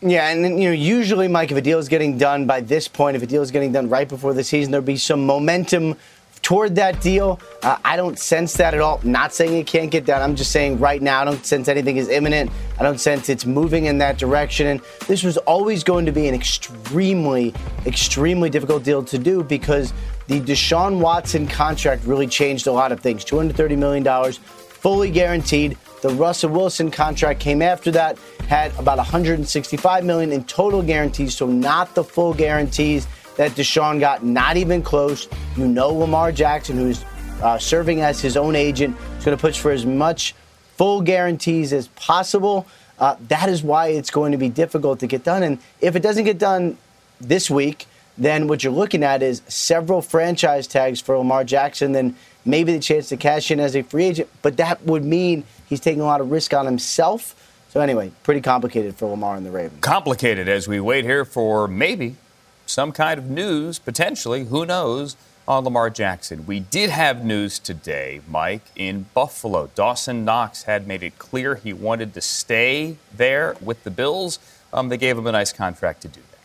Yeah, 0.00 0.28
and 0.28 0.62
you 0.62 0.68
know, 0.68 0.74
usually, 0.74 1.26
Mike, 1.26 1.50
if 1.50 1.56
a 1.56 1.60
deal 1.60 1.78
is 1.78 1.88
getting 1.88 2.18
done 2.18 2.46
by 2.46 2.60
this 2.60 2.86
point, 2.86 3.16
if 3.16 3.22
a 3.22 3.26
deal 3.26 3.42
is 3.42 3.50
getting 3.50 3.72
done 3.72 3.88
right 3.88 4.08
before 4.08 4.32
the 4.32 4.44
season, 4.44 4.70
there'll 4.70 4.86
be 4.86 4.96
some 4.96 5.26
momentum 5.26 5.96
toward 6.40 6.76
that 6.76 7.00
deal. 7.00 7.40
Uh, 7.64 7.78
I 7.84 7.96
don't 7.96 8.16
sense 8.16 8.52
that 8.54 8.74
at 8.74 8.80
all. 8.80 9.00
Not 9.02 9.34
saying 9.34 9.56
it 9.56 9.66
can't 9.66 9.90
get 9.90 10.04
done. 10.04 10.22
I'm 10.22 10.36
just 10.36 10.52
saying 10.52 10.78
right 10.78 11.02
now, 11.02 11.20
I 11.20 11.24
don't 11.24 11.44
sense 11.44 11.66
anything 11.66 11.96
is 11.96 12.08
imminent. 12.08 12.50
I 12.78 12.84
don't 12.84 13.00
sense 13.00 13.28
it's 13.28 13.44
moving 13.44 13.86
in 13.86 13.98
that 13.98 14.18
direction. 14.18 14.68
And 14.68 14.80
this 15.08 15.24
was 15.24 15.36
always 15.38 15.82
going 15.82 16.06
to 16.06 16.12
be 16.12 16.28
an 16.28 16.34
extremely, 16.34 17.52
extremely 17.84 18.50
difficult 18.50 18.84
deal 18.84 19.02
to 19.04 19.18
do 19.18 19.42
because 19.42 19.92
the 20.28 20.40
Deshaun 20.40 21.00
Watson 21.00 21.48
contract 21.48 22.04
really 22.04 22.28
changed 22.28 22.68
a 22.68 22.72
lot 22.72 22.92
of 22.92 23.00
things. 23.00 23.24
$230 23.24 23.76
million, 23.76 24.32
fully 24.32 25.10
guaranteed. 25.10 25.76
The 26.00 26.10
Russell 26.10 26.50
Wilson 26.50 26.90
contract 26.90 27.40
came 27.40 27.60
after 27.60 27.90
that 27.90 28.18
had 28.48 28.72
about 28.78 28.98
165 28.98 30.04
million 30.04 30.32
in 30.32 30.44
total 30.44 30.82
guarantees, 30.82 31.36
so 31.36 31.46
not 31.46 31.94
the 31.94 32.04
full 32.04 32.32
guarantees 32.32 33.06
that 33.36 33.52
Deshaun 33.52 33.98
got, 34.00 34.24
not 34.24 34.56
even 34.56 34.82
close. 34.82 35.28
You 35.56 35.66
know 35.66 35.92
Lamar 35.92 36.32
Jackson, 36.32 36.76
who's 36.76 37.04
uh, 37.42 37.58
serving 37.58 38.00
as 38.00 38.20
his 38.20 38.36
own 38.36 38.54
agent, 38.54 38.96
is 39.18 39.24
going 39.24 39.36
to 39.36 39.40
push 39.40 39.58
for 39.58 39.70
as 39.70 39.84
much 39.84 40.34
full 40.76 41.00
guarantees 41.00 41.72
as 41.72 41.88
possible. 41.88 42.66
Uh, 42.98 43.16
that 43.28 43.48
is 43.48 43.62
why 43.62 43.88
it's 43.88 44.10
going 44.10 44.32
to 44.32 44.38
be 44.38 44.48
difficult 44.48 45.00
to 45.00 45.06
get 45.06 45.24
done. 45.24 45.42
And 45.42 45.58
if 45.80 45.96
it 45.96 46.02
doesn't 46.02 46.24
get 46.24 46.38
done 46.38 46.78
this 47.20 47.50
week, 47.50 47.86
then 48.16 48.48
what 48.48 48.64
you're 48.64 48.72
looking 48.72 49.04
at 49.04 49.22
is 49.22 49.42
several 49.46 50.02
franchise 50.02 50.66
tags 50.66 51.00
for 51.00 51.16
Lamar 51.16 51.44
Jackson, 51.44 51.92
then 51.92 52.16
maybe 52.48 52.72
the 52.72 52.80
chance 52.80 53.08
to 53.10 53.16
cash 53.16 53.50
in 53.50 53.60
as 53.60 53.76
a 53.76 53.82
free 53.82 54.06
agent. 54.06 54.28
But 54.42 54.56
that 54.56 54.84
would 54.84 55.04
mean 55.04 55.44
he's 55.68 55.80
taking 55.80 56.00
a 56.00 56.06
lot 56.06 56.20
of 56.20 56.30
risk 56.30 56.52
on 56.54 56.66
himself 56.66 57.34
so 57.68 57.80
anyway, 57.80 58.10
pretty 58.22 58.40
complicated 58.40 58.96
for 58.96 59.10
Lamar 59.10 59.36
and 59.36 59.44
the 59.44 59.50
Ravens. 59.50 59.80
Complicated 59.82 60.48
as 60.48 60.66
we 60.66 60.80
wait 60.80 61.04
here 61.04 61.24
for 61.24 61.68
maybe 61.68 62.16
some 62.64 62.92
kind 62.92 63.18
of 63.18 63.28
news, 63.28 63.78
potentially, 63.78 64.46
who 64.46 64.64
knows, 64.64 65.16
on 65.46 65.64
Lamar 65.64 65.90
Jackson. 65.90 66.46
We 66.46 66.60
did 66.60 66.90
have 66.90 67.24
news 67.24 67.58
today, 67.58 68.20
Mike, 68.26 68.62
in 68.74 69.06
Buffalo. 69.14 69.70
Dawson 69.74 70.24
Knox 70.24 70.64
had 70.64 70.86
made 70.86 71.02
it 71.02 71.18
clear 71.18 71.56
he 71.56 71.72
wanted 71.72 72.14
to 72.14 72.20
stay 72.20 72.96
there 73.14 73.54
with 73.60 73.84
the 73.84 73.90
Bills. 73.90 74.38
Um, 74.72 74.88
they 74.88 74.96
gave 74.96 75.18
him 75.18 75.26
a 75.26 75.32
nice 75.32 75.52
contract 75.52 76.02
to 76.02 76.08
do 76.08 76.20
that. 76.30 76.37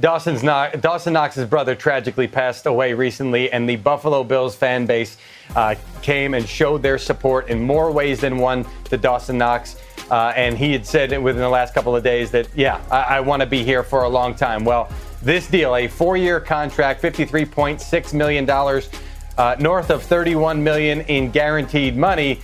Dawson's 0.00 0.42
not, 0.42 0.80
Dawson 0.80 1.12
Knox's 1.12 1.48
brother 1.48 1.74
tragically 1.74 2.28
passed 2.28 2.66
away 2.66 2.92
recently, 2.92 3.50
and 3.50 3.68
the 3.68 3.76
Buffalo 3.76 4.22
Bills 4.22 4.54
fan 4.54 4.86
base 4.86 5.16
uh, 5.56 5.74
came 6.02 6.34
and 6.34 6.48
showed 6.48 6.82
their 6.82 6.98
support 6.98 7.48
in 7.48 7.60
more 7.60 7.90
ways 7.90 8.20
than 8.20 8.38
one 8.38 8.64
to 8.84 8.96
Dawson 8.96 9.38
Knox. 9.38 9.76
Uh, 10.10 10.32
and 10.36 10.56
he 10.56 10.72
had 10.72 10.86
said 10.86 11.10
within 11.22 11.42
the 11.42 11.48
last 11.48 11.74
couple 11.74 11.94
of 11.94 12.02
days 12.02 12.30
that, 12.30 12.48
yeah, 12.54 12.80
I, 12.90 13.16
I 13.16 13.20
want 13.20 13.40
to 13.40 13.46
be 13.46 13.64
here 13.64 13.82
for 13.82 14.04
a 14.04 14.08
long 14.08 14.34
time. 14.34 14.64
Well, 14.64 14.90
this 15.22 15.48
deal, 15.48 15.74
a 15.74 15.88
four-year 15.88 16.40
contract, 16.40 17.02
$53.6 17.02 18.14
million, 18.14 18.48
uh, 18.48 19.56
north 19.58 19.90
of 19.90 20.02
31 20.02 20.62
million 20.62 21.00
in 21.02 21.30
guaranteed 21.30 21.96
money, 21.96 22.40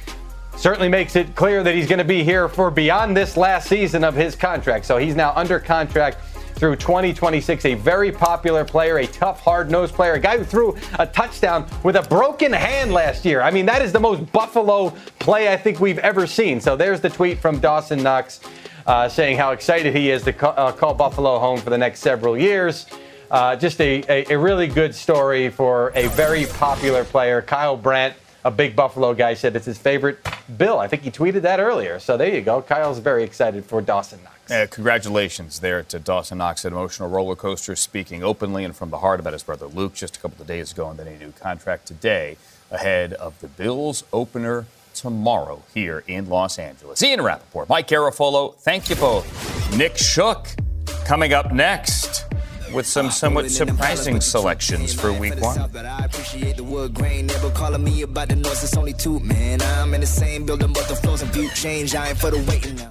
certainly 0.56 0.88
makes 0.88 1.16
it 1.16 1.34
clear 1.34 1.62
that 1.62 1.74
he's 1.74 1.86
going 1.86 1.98
to 1.98 2.04
be 2.04 2.22
here 2.24 2.48
for 2.48 2.70
beyond 2.70 3.16
this 3.16 3.36
last 3.36 3.68
season 3.68 4.04
of 4.04 4.14
his 4.14 4.36
contract. 4.36 4.84
So 4.84 4.98
he's 4.98 5.14
now 5.14 5.32
under 5.34 5.58
contract 5.58 6.18
through 6.54 6.76
2026. 6.76 7.64
A 7.64 7.74
very 7.74 8.10
popular 8.12 8.64
player, 8.64 8.98
a 8.98 9.06
tough, 9.06 9.40
hard 9.40 9.70
nosed 9.70 9.94
player, 9.94 10.14
a 10.14 10.20
guy 10.20 10.38
who 10.38 10.44
threw 10.44 10.76
a 10.98 11.06
touchdown 11.06 11.66
with 11.82 11.96
a 11.96 12.02
broken 12.02 12.52
hand 12.52 12.92
last 12.92 13.24
year. 13.24 13.42
I 13.42 13.50
mean, 13.50 13.66
that 13.66 13.82
is 13.82 13.92
the 13.92 14.00
most 14.00 14.30
Buffalo 14.32 14.90
play 15.18 15.52
I 15.52 15.56
think 15.56 15.80
we've 15.80 15.98
ever 15.98 16.26
seen. 16.26 16.60
So 16.60 16.76
there's 16.76 17.00
the 17.00 17.10
tweet 17.10 17.38
from 17.38 17.58
Dawson 17.58 18.02
Knox 18.02 18.40
uh, 18.86 19.08
saying 19.08 19.36
how 19.36 19.52
excited 19.52 19.94
he 19.94 20.10
is 20.10 20.22
to 20.24 20.32
call, 20.32 20.54
uh, 20.56 20.72
call 20.72 20.94
Buffalo 20.94 21.38
home 21.38 21.58
for 21.58 21.70
the 21.70 21.78
next 21.78 22.00
several 22.00 22.36
years. 22.36 22.86
Uh, 23.30 23.56
just 23.56 23.80
a, 23.80 24.04
a, 24.08 24.34
a 24.34 24.38
really 24.38 24.68
good 24.68 24.94
story 24.94 25.48
for 25.48 25.90
a 25.94 26.08
very 26.08 26.46
popular 26.46 27.04
player. 27.04 27.42
Kyle 27.42 27.76
Brandt, 27.76 28.14
a 28.44 28.50
big 28.50 28.76
Buffalo 28.76 29.14
guy, 29.14 29.34
said 29.34 29.56
it's 29.56 29.66
his 29.66 29.78
favorite 29.78 30.18
Bill. 30.58 30.78
I 30.78 30.86
think 30.86 31.02
he 31.02 31.10
tweeted 31.10 31.42
that 31.42 31.58
earlier. 31.58 31.98
So 31.98 32.16
there 32.16 32.32
you 32.32 32.42
go. 32.42 32.62
Kyle's 32.62 32.98
very 32.98 33.24
excited 33.24 33.64
for 33.64 33.80
Dawson 33.80 34.22
Knox. 34.22 34.33
Uh, 34.50 34.66
congratulations 34.70 35.60
there 35.60 35.82
to 35.82 35.98
Dawson 35.98 36.36
Knox, 36.36 36.66
an 36.66 36.74
emotional 36.74 37.08
roller 37.08 37.34
coaster, 37.34 37.74
speaking 37.74 38.22
openly 38.22 38.62
and 38.62 38.76
from 38.76 38.90
the 38.90 38.98
heart 38.98 39.18
about 39.18 39.32
his 39.32 39.42
brother 39.42 39.66
Luke 39.66 39.94
just 39.94 40.18
a 40.18 40.20
couple 40.20 40.42
of 40.42 40.46
days 40.46 40.72
ago, 40.72 40.90
and 40.90 40.98
then 40.98 41.06
a 41.06 41.18
new 41.18 41.32
contract 41.32 41.86
today 41.86 42.36
ahead 42.70 43.14
of 43.14 43.40
the 43.40 43.48
Bills 43.48 44.04
opener 44.12 44.66
tomorrow 44.92 45.62
here 45.72 46.04
in 46.06 46.28
Los 46.28 46.58
Angeles. 46.58 47.02
Ian 47.02 47.22
Rapoport, 47.22 47.70
Mike 47.70 47.88
Garafolo, 47.88 48.54
thank 48.56 48.90
you 48.90 48.96
both. 48.96 49.26
Nick 49.76 49.96
Shook 49.96 50.48
coming 51.06 51.32
up 51.32 51.50
next 51.52 52.26
with 52.74 52.86
some 52.86 53.10
somewhat 53.10 53.50
surprising 53.50 54.20
selections 54.20 54.92
for 54.92 55.10
week 55.12 55.40
one. 55.40 55.58
I 55.58 56.04
appreciate 56.04 56.58
the 56.58 56.64
wood 56.64 56.92
grain, 56.92 57.28
never 57.28 57.50
calling 57.50 57.82
me 57.82 58.02
about 58.02 58.28
the 58.28 58.36
noise. 58.36 58.62
It's 58.62 58.76
only 58.76 58.92
two, 58.92 59.20
man. 59.20 59.62
I'm 59.62 59.94
in 59.94 60.02
the 60.02 60.06
same 60.06 60.44
building, 60.44 60.74
but 60.74 60.86
the 60.86 60.96
flows 60.96 61.22
and 61.22 61.30
view 61.32 61.48
change. 61.50 61.94
I 61.94 62.10
ain't 62.10 62.18
for 62.18 62.30
the 62.30 62.44
waiting 62.50 62.76
now. 62.76 62.90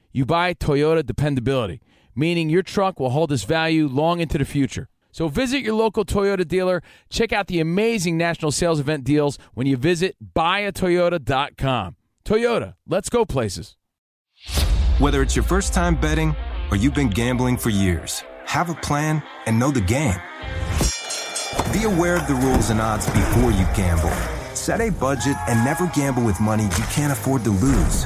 you 0.11 0.25
buy 0.25 0.53
Toyota 0.53 1.05
dependability, 1.05 1.81
meaning 2.15 2.49
your 2.49 2.63
truck 2.63 2.99
will 2.99 3.11
hold 3.11 3.31
its 3.31 3.43
value 3.43 3.87
long 3.87 4.19
into 4.19 4.37
the 4.37 4.45
future. 4.45 4.89
So 5.11 5.27
visit 5.27 5.61
your 5.61 5.75
local 5.75 6.05
Toyota 6.05 6.47
dealer. 6.47 6.81
Check 7.09 7.33
out 7.33 7.47
the 7.47 7.59
amazing 7.59 8.17
national 8.17 8.51
sales 8.51 8.79
event 8.79 9.03
deals 9.03 9.37
when 9.53 9.67
you 9.67 9.77
visit 9.77 10.15
buyatoyota.com. 10.35 11.95
Toyota, 12.23 12.75
let's 12.87 13.09
go 13.09 13.25
places. 13.25 13.75
Whether 14.99 15.21
it's 15.21 15.35
your 15.35 15.43
first 15.43 15.73
time 15.73 15.99
betting 15.99 16.35
or 16.69 16.77
you've 16.77 16.93
been 16.93 17.09
gambling 17.09 17.57
for 17.57 17.69
years, 17.69 18.23
have 18.45 18.69
a 18.69 18.75
plan 18.75 19.21
and 19.45 19.59
know 19.59 19.71
the 19.71 19.81
game. 19.81 20.15
Be 21.73 21.83
aware 21.83 22.17
of 22.17 22.27
the 22.27 22.35
rules 22.35 22.69
and 22.69 22.79
odds 22.79 23.05
before 23.07 23.51
you 23.51 23.65
gamble. 23.75 24.11
Set 24.55 24.79
a 24.79 24.91
budget 24.91 25.35
and 25.47 25.63
never 25.65 25.87
gamble 25.87 26.23
with 26.23 26.39
money 26.39 26.63
you 26.63 26.83
can't 26.91 27.11
afford 27.11 27.43
to 27.43 27.49
lose. 27.49 28.05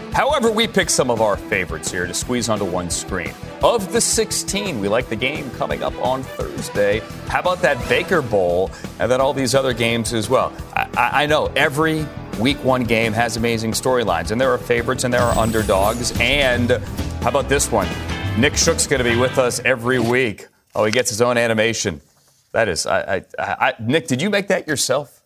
However, 0.13 0.51
we 0.51 0.67
pick 0.67 0.89
some 0.89 1.09
of 1.09 1.21
our 1.21 1.37
favorites 1.37 1.89
here 1.89 2.05
to 2.05 2.13
squeeze 2.13 2.49
onto 2.49 2.65
one 2.65 2.89
screen. 2.89 3.33
Of 3.63 3.93
the 3.93 4.01
16, 4.01 4.79
we 4.81 4.89
like 4.89 5.07
the 5.07 5.15
game 5.15 5.49
coming 5.51 5.83
up 5.83 5.93
on 6.03 6.21
Thursday. 6.21 6.99
How 7.27 7.39
about 7.39 7.61
that 7.61 7.77
Baker 7.87 8.21
Bowl 8.21 8.71
and 8.99 9.09
then 9.09 9.21
all 9.21 9.33
these 9.33 9.55
other 9.55 9.73
games 9.73 10.13
as 10.13 10.29
well? 10.29 10.51
I, 10.75 10.89
I, 10.97 11.23
I 11.23 11.25
know 11.27 11.45
every 11.55 12.05
week 12.39 12.61
one 12.61 12.83
game 12.83 13.13
has 13.13 13.37
amazing 13.37 13.71
storylines, 13.71 14.31
and 14.31 14.41
there 14.41 14.51
are 14.51 14.57
favorites 14.57 15.05
and 15.05 15.13
there 15.13 15.21
are 15.21 15.37
underdogs. 15.37 16.11
And 16.19 16.71
how 17.21 17.29
about 17.29 17.47
this 17.47 17.71
one? 17.71 17.87
Nick 18.37 18.57
Shook's 18.57 18.87
going 18.87 19.01
to 19.01 19.09
be 19.09 19.17
with 19.17 19.37
us 19.37 19.61
every 19.63 19.99
week. 19.99 20.47
Oh, 20.75 20.83
he 20.83 20.91
gets 20.91 21.09
his 21.09 21.21
own 21.21 21.37
animation. 21.37 22.01
That 22.51 22.67
is, 22.67 22.85
I, 22.85 23.23
I, 23.39 23.75
Nick, 23.79 24.07
did 24.07 24.21
you 24.21 24.29
make 24.29 24.49
that 24.49 24.67
yourself? 24.67 25.21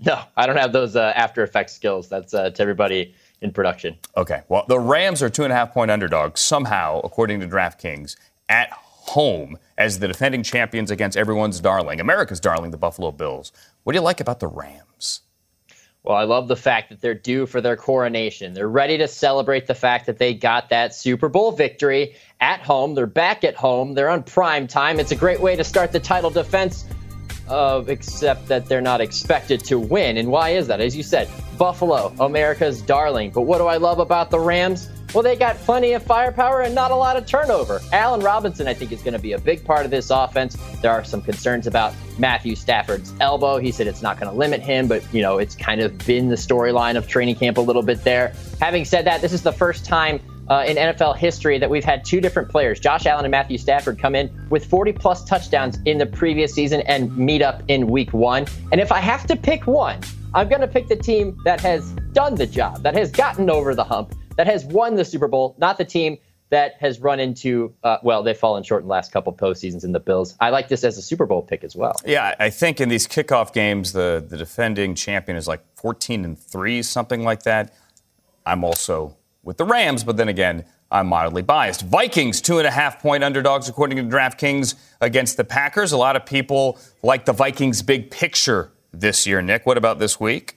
No, 0.00 0.20
I 0.36 0.46
don't 0.46 0.56
have 0.56 0.72
those 0.72 0.96
uh, 0.96 1.12
After 1.14 1.44
Effects 1.44 1.72
skills. 1.72 2.08
That's 2.08 2.34
uh, 2.34 2.50
to 2.50 2.62
everybody 2.62 3.14
in 3.40 3.52
production. 3.52 3.96
Okay. 4.16 4.42
Well, 4.48 4.64
the 4.68 4.78
Rams 4.78 5.22
are 5.22 5.30
two 5.30 5.44
and 5.44 5.52
a 5.52 5.56
half 5.56 5.72
point 5.72 5.90
underdogs 5.90 6.40
somehow, 6.40 7.00
according 7.04 7.40
to 7.40 7.46
DraftKings, 7.46 8.16
at 8.48 8.70
home 8.72 9.58
as 9.76 9.98
the 9.98 10.08
defending 10.08 10.42
champions 10.42 10.90
against 10.90 11.16
everyone's 11.16 11.60
darling, 11.60 12.00
America's 12.00 12.40
darling, 12.40 12.70
the 12.70 12.76
Buffalo 12.76 13.12
Bills. 13.12 13.52
What 13.84 13.92
do 13.92 13.98
you 13.98 14.02
like 14.02 14.20
about 14.20 14.40
the 14.40 14.48
Rams? 14.48 15.22
Well, 16.04 16.16
I 16.16 16.24
love 16.24 16.48
the 16.48 16.56
fact 16.56 16.90
that 16.90 17.00
they're 17.00 17.14
due 17.14 17.44
for 17.44 17.60
their 17.60 17.76
coronation. 17.76 18.54
They're 18.54 18.68
ready 18.68 18.96
to 18.98 19.08
celebrate 19.08 19.66
the 19.66 19.74
fact 19.74 20.06
that 20.06 20.18
they 20.18 20.32
got 20.32 20.70
that 20.70 20.94
Super 20.94 21.28
Bowl 21.28 21.52
victory 21.52 22.14
at 22.40 22.60
home. 22.60 22.94
They're 22.94 23.06
back 23.06 23.44
at 23.44 23.56
home. 23.56 23.94
They're 23.94 24.08
on 24.08 24.22
prime 24.22 24.66
time. 24.66 25.00
It's 25.00 25.12
a 25.12 25.16
great 25.16 25.40
way 25.40 25.56
to 25.56 25.64
start 25.64 25.92
the 25.92 26.00
title 26.00 26.30
defense 26.30 26.86
uh, 27.48 27.84
except 27.86 28.46
that 28.48 28.66
they're 28.66 28.80
not 28.80 29.00
expected 29.00 29.64
to 29.64 29.78
win. 29.78 30.16
And 30.16 30.30
why 30.30 30.50
is 30.50 30.66
that? 30.66 30.80
As 30.80 30.96
you 30.96 31.02
said, 31.02 31.28
Buffalo, 31.56 32.14
America's 32.20 32.82
darling. 32.82 33.30
But 33.30 33.42
what 33.42 33.58
do 33.58 33.66
I 33.66 33.76
love 33.76 33.98
about 33.98 34.30
the 34.30 34.38
Rams? 34.38 34.88
Well, 35.14 35.22
they 35.22 35.36
got 35.36 35.56
plenty 35.56 35.92
of 35.92 36.02
firepower 36.02 36.60
and 36.60 36.74
not 36.74 36.90
a 36.90 36.94
lot 36.94 37.16
of 37.16 37.24
turnover. 37.24 37.80
Allen 37.92 38.20
Robinson, 38.20 38.68
I 38.68 38.74
think, 38.74 38.92
is 38.92 39.00
going 39.00 39.14
to 39.14 39.18
be 39.18 39.32
a 39.32 39.38
big 39.38 39.64
part 39.64 39.86
of 39.86 39.90
this 39.90 40.10
offense. 40.10 40.54
There 40.82 40.90
are 40.90 41.02
some 41.02 41.22
concerns 41.22 41.66
about 41.66 41.94
Matthew 42.18 42.54
Stafford's 42.54 43.14
elbow. 43.18 43.56
He 43.56 43.72
said 43.72 43.86
it's 43.86 44.02
not 44.02 44.20
going 44.20 44.30
to 44.30 44.36
limit 44.36 44.60
him, 44.60 44.86
but, 44.86 45.02
you 45.14 45.22
know, 45.22 45.38
it's 45.38 45.56
kind 45.56 45.80
of 45.80 45.96
been 46.06 46.28
the 46.28 46.36
storyline 46.36 46.96
of 46.96 47.08
training 47.08 47.36
camp 47.36 47.56
a 47.56 47.62
little 47.62 47.82
bit 47.82 48.04
there. 48.04 48.34
Having 48.60 48.84
said 48.84 49.06
that, 49.06 49.22
this 49.22 49.32
is 49.32 49.42
the 49.42 49.52
first 49.52 49.86
time 49.86 50.20
uh, 50.50 50.64
in 50.66 50.76
NFL 50.76 51.16
history 51.16 51.58
that 51.58 51.68
we've 51.68 51.84
had 51.84 52.04
two 52.04 52.20
different 52.20 52.48
players, 52.48 52.80
Josh 52.80 53.06
Allen 53.06 53.24
and 53.24 53.30
Matthew 53.30 53.58
Stafford, 53.58 53.98
come 53.98 54.14
in 54.14 54.30
with 54.50 54.64
40 54.66 54.92
plus 54.92 55.24
touchdowns 55.24 55.78
in 55.84 55.98
the 55.98 56.06
previous 56.06 56.52
season 56.52 56.80
and 56.82 57.16
meet 57.16 57.42
up 57.42 57.62
in 57.68 57.86
week 57.86 58.12
one. 58.12 58.46
And 58.72 58.80
if 58.80 58.92
I 58.92 59.00
have 59.00 59.26
to 59.26 59.36
pick 59.36 59.66
one, 59.66 60.00
I'm 60.34 60.48
going 60.48 60.60
to 60.60 60.68
pick 60.68 60.88
the 60.88 60.96
team 60.96 61.38
that 61.44 61.60
has 61.60 61.90
done 62.12 62.34
the 62.34 62.46
job, 62.46 62.82
that 62.82 62.94
has 62.94 63.10
gotten 63.10 63.50
over 63.50 63.74
the 63.74 63.84
hump, 63.84 64.14
that 64.36 64.46
has 64.46 64.64
won 64.64 64.94
the 64.94 65.04
Super 65.04 65.28
Bowl, 65.28 65.56
not 65.58 65.78
the 65.78 65.84
team 65.84 66.18
that 66.50 66.76
has 66.80 66.98
run 67.00 67.20
into, 67.20 67.74
uh, 67.84 67.98
well, 68.02 68.22
they've 68.22 68.36
fallen 68.36 68.62
short 68.62 68.82
in 68.82 68.88
the 68.88 68.92
last 68.92 69.12
couple 69.12 69.32
postseasons 69.34 69.84
in 69.84 69.92
the 69.92 70.00
Bills. 70.00 70.34
I 70.40 70.48
like 70.48 70.68
this 70.68 70.82
as 70.82 70.96
a 70.96 71.02
Super 71.02 71.26
Bowl 71.26 71.42
pick 71.42 71.62
as 71.62 71.76
well. 71.76 71.94
Yeah, 72.06 72.34
I 72.40 72.48
think 72.48 72.80
in 72.80 72.88
these 72.88 73.06
kickoff 73.06 73.52
games, 73.52 73.92
the, 73.92 74.24
the 74.26 74.38
defending 74.38 74.94
champion 74.94 75.36
is 75.36 75.46
like 75.46 75.62
14 75.76 76.24
and 76.24 76.38
3, 76.38 76.82
something 76.82 77.22
like 77.22 77.42
that. 77.42 77.74
I'm 78.46 78.64
also 78.64 79.17
with 79.48 79.56
the 79.56 79.64
Rams, 79.64 80.04
but 80.04 80.18
then 80.18 80.28
again, 80.28 80.62
I'm 80.90 81.06
mildly 81.06 81.40
biased. 81.40 81.80
Vikings, 81.80 82.42
two 82.42 82.58
and 82.58 82.66
a 82.66 82.70
half 82.70 83.00
point 83.00 83.24
underdogs, 83.24 83.66
according 83.66 83.96
to 83.96 84.04
DraftKings, 84.16 84.74
against 85.00 85.38
the 85.38 85.44
Packers. 85.44 85.90
A 85.90 85.96
lot 85.96 86.16
of 86.16 86.26
people 86.26 86.78
like 87.02 87.24
the 87.24 87.32
Vikings' 87.32 87.80
big 87.80 88.10
picture 88.10 88.70
this 88.92 89.26
year. 89.26 89.40
Nick, 89.40 89.64
what 89.64 89.78
about 89.78 89.98
this 89.98 90.20
week? 90.20 90.56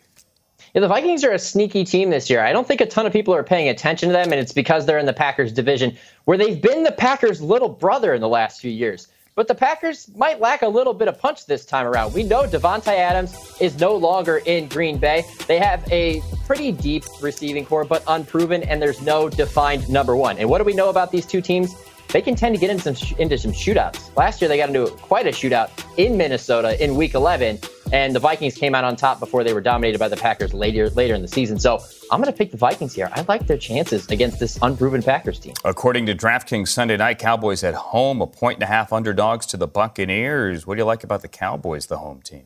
Yeah, 0.75 0.81
the 0.81 0.89
Vikings 0.89 1.23
are 1.23 1.31
a 1.31 1.39
sneaky 1.39 1.85
team 1.85 2.09
this 2.09 2.29
year. 2.29 2.41
I 2.41 2.51
don't 2.51 2.67
think 2.67 2.81
a 2.81 2.85
ton 2.85 3.05
of 3.05 3.13
people 3.13 3.33
are 3.33 3.43
paying 3.43 3.69
attention 3.69 4.09
to 4.09 4.13
them, 4.13 4.33
and 4.33 4.41
it's 4.41 4.53
because 4.53 4.85
they're 4.85 4.99
in 4.99 5.05
the 5.05 5.13
Packers 5.13 5.53
division, 5.53 5.97
where 6.25 6.37
they've 6.37 6.61
been 6.61 6.83
the 6.83 6.91
Packers' 6.91 7.41
little 7.41 7.69
brother 7.69 8.13
in 8.13 8.19
the 8.19 8.29
last 8.29 8.59
few 8.59 8.71
years. 8.71 9.07
But 9.33 9.47
the 9.47 9.55
Packers 9.55 10.09
might 10.15 10.41
lack 10.41 10.61
a 10.61 10.67
little 10.67 10.93
bit 10.93 11.07
of 11.07 11.17
punch 11.17 11.45
this 11.45 11.65
time 11.65 11.87
around. 11.87 12.13
We 12.13 12.23
know 12.23 12.43
Davante 12.43 12.87
Adams 12.87 13.33
is 13.61 13.79
no 13.79 13.95
longer 13.95 14.41
in 14.45 14.67
Green 14.67 14.97
Bay. 14.97 15.25
They 15.47 15.57
have 15.57 15.89
a 15.89 16.21
pretty 16.45 16.73
deep 16.73 17.05
receiving 17.21 17.65
corps, 17.65 17.85
but 17.85 18.03
unproven, 18.07 18.63
and 18.63 18.81
there's 18.81 19.01
no 19.01 19.29
defined 19.29 19.89
number 19.89 20.17
one. 20.17 20.37
And 20.37 20.49
what 20.49 20.57
do 20.57 20.65
we 20.65 20.73
know 20.73 20.89
about 20.89 21.11
these 21.11 21.25
two 21.25 21.39
teams? 21.41 21.73
They 22.09 22.21
can 22.21 22.35
tend 22.35 22.55
to 22.55 22.59
get 22.59 22.69
into 22.69 22.93
some, 22.93 23.17
into 23.19 23.37
some 23.37 23.53
shootouts. 23.53 24.15
Last 24.17 24.41
year, 24.41 24.49
they 24.49 24.57
got 24.57 24.67
into 24.67 24.87
quite 24.97 25.27
a 25.27 25.31
shootout 25.31 25.69
in 25.97 26.17
Minnesota 26.17 26.81
in 26.83 26.95
Week 26.95 27.13
11, 27.13 27.59
and 27.91 28.15
the 28.15 28.19
Vikings 28.19 28.55
came 28.55 28.73
out 28.73 28.83
on 28.83 28.95
top 28.95 29.19
before 29.19 29.43
they 29.43 29.53
were 29.53 29.61
dominated 29.61 29.99
by 29.99 30.07
the 30.07 30.17
Packers 30.17 30.53
later 30.53 30.89
later 30.91 31.13
in 31.13 31.21
the 31.21 31.27
season. 31.27 31.59
So 31.59 31.79
I'm 32.11 32.21
going 32.21 32.31
to 32.31 32.37
pick 32.37 32.51
the 32.51 32.57
Vikings 32.57 32.93
here. 32.93 33.09
I 33.13 33.21
like 33.27 33.47
their 33.47 33.57
chances 33.57 34.07
against 34.09 34.39
this 34.39 34.57
unproven 34.61 35.03
Packers 35.03 35.39
team. 35.39 35.53
According 35.65 36.05
to 36.07 36.15
DraftKings 36.15 36.69
Sunday 36.69 36.97
night, 36.97 37.19
Cowboys 37.19 37.63
at 37.63 37.73
home, 37.73 38.21
a 38.21 38.27
point 38.27 38.57
and 38.57 38.63
a 38.63 38.67
half 38.67 38.93
underdogs 38.93 39.45
to 39.47 39.57
the 39.57 39.67
Buccaneers. 39.67 40.65
What 40.65 40.75
do 40.75 40.79
you 40.79 40.85
like 40.85 41.03
about 41.03 41.21
the 41.21 41.27
Cowboys, 41.27 41.87
the 41.87 41.97
home 41.97 42.21
team? 42.21 42.45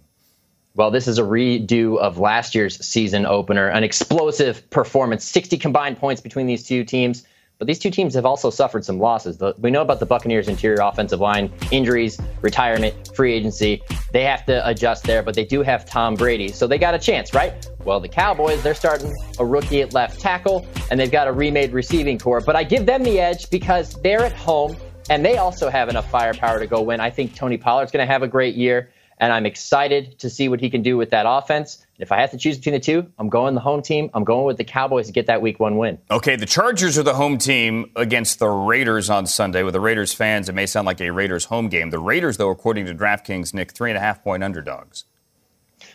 Well, 0.74 0.92
this 0.92 1.08
is 1.08 1.18
a 1.18 1.24
redo 1.24 1.98
of 1.98 2.18
last 2.18 2.54
year's 2.54 2.86
season 2.86 3.26
opener, 3.26 3.70
an 3.70 3.84
explosive 3.84 4.70
performance, 4.72 5.24
60 5.24 5.58
combined 5.58 5.98
points 5.98 6.22
between 6.22 6.48
these 6.48 6.68
two 6.68 6.84
teams. 6.84 7.24
But 7.58 7.68
these 7.68 7.80
two 7.80 7.90
teams 7.90 8.14
have 8.16 8.26
also 8.26 8.50
suffered 8.50 8.84
some 8.84 9.00
losses. 9.00 9.38
The, 9.38 9.56
we 9.60 9.72
know 9.72 9.82
about 9.82 10.02
the 10.02 10.06
Buccaneers' 10.06 10.50
interior 10.50 10.82
offensive 10.82 11.22
line 11.22 11.54
injuries, 11.72 12.20
retirement, 12.42 13.16
free 13.16 13.34
agency. 13.34 13.82
They 14.12 14.24
have 14.24 14.46
to 14.48 14.68
adjust 14.68 15.06
there, 15.06 15.24
but 15.24 15.36
they 15.36 15.46
do 15.46 15.62
have 15.62 15.86
Tom 15.86 16.16
Brady. 16.16 16.50
So 16.50 16.68
they 16.68 16.78
got 16.78 16.94
a 16.94 17.00
chance, 17.00 17.34
right? 17.34 17.66
Well, 17.86 18.02
the 18.02 18.10
Cowboys, 18.10 18.62
they're 18.62 18.74
starting 18.74 19.16
a 19.40 19.46
rookie 19.46 19.82
at 19.82 19.94
left 19.94 20.20
tackle, 20.20 20.68
and 20.92 21.00
they've 21.00 21.12
got 21.12 21.30
a 21.30 21.32
remade 21.32 21.72
receiving 21.72 22.20
corps. 22.20 22.42
But 22.42 22.58
I 22.58 22.64
give 22.66 22.86
them 22.86 23.04
the 23.04 23.20
edge 23.22 23.50
because 23.50 23.94
they're 24.02 24.26
at 24.26 24.34
home, 24.34 24.76
and 25.10 25.24
they 25.24 25.38
also 25.38 25.70
have 25.70 25.88
enough 25.88 26.10
firepower 26.12 26.60
to 26.60 26.68
go 26.68 26.82
win. 26.82 27.00
I 27.00 27.10
think 27.10 27.36
Tony 27.36 27.58
Pollard's 27.58 27.92
going 27.92 28.06
to 28.06 28.12
have 28.12 28.22
a 28.22 28.28
great 28.28 28.56
year 28.56 28.90
and 29.18 29.32
I'm 29.32 29.46
excited 29.46 30.20
to 30.20 30.30
see 30.30 30.50
what 30.50 30.60
he 30.60 30.70
can 30.70 30.82
do 30.82 30.98
with 30.98 31.12
that 31.12 31.26
offense. 31.28 31.86
And 31.98 32.04
if 32.04 32.12
I 32.12 32.20
have 32.20 32.32
to 32.32 32.38
choose 32.38 32.58
between 32.58 32.74
the 32.74 32.80
two, 32.80 33.08
I'm 33.18 33.30
going 33.30 33.56
the 33.56 33.62
home 33.62 33.82
team. 33.82 34.10
I'm 34.14 34.24
going 34.24 34.46
with 34.46 34.58
the 34.58 34.64
Cowboys 34.64 35.08
to 35.08 35.14
get 35.14 35.28
that 35.28 35.42
week 35.42 35.60
one 35.60 35.78
win. 35.78 35.98
Okay, 36.12 36.36
the 36.36 36.46
Chargers 36.46 36.98
are 36.98 37.04
the 37.04 37.14
home 37.14 37.38
team 37.38 37.92
against 37.96 38.40
the 38.40 38.50
Raiders 38.50 39.10
on 39.10 39.26
Sunday. 39.26 39.64
With 39.64 39.74
the 39.74 39.80
Raiders 39.80 40.14
fans, 40.14 40.50
it 40.50 40.54
may 40.54 40.66
sound 40.66 40.86
like 40.86 41.00
a 41.00 41.12
Raiders 41.12 41.46
home 41.46 41.70
game. 41.70 41.92
The 41.92 42.00
Raiders, 42.00 42.38
though, 42.38 42.50
according 42.50 42.86
to 42.88 42.94
DraftKings, 42.94 43.54
Nick, 43.54 43.72
three 43.72 43.90
and 43.90 43.98
a 43.98 44.02
half 44.02 44.24
point 44.24 44.44
underdogs. 44.44 45.06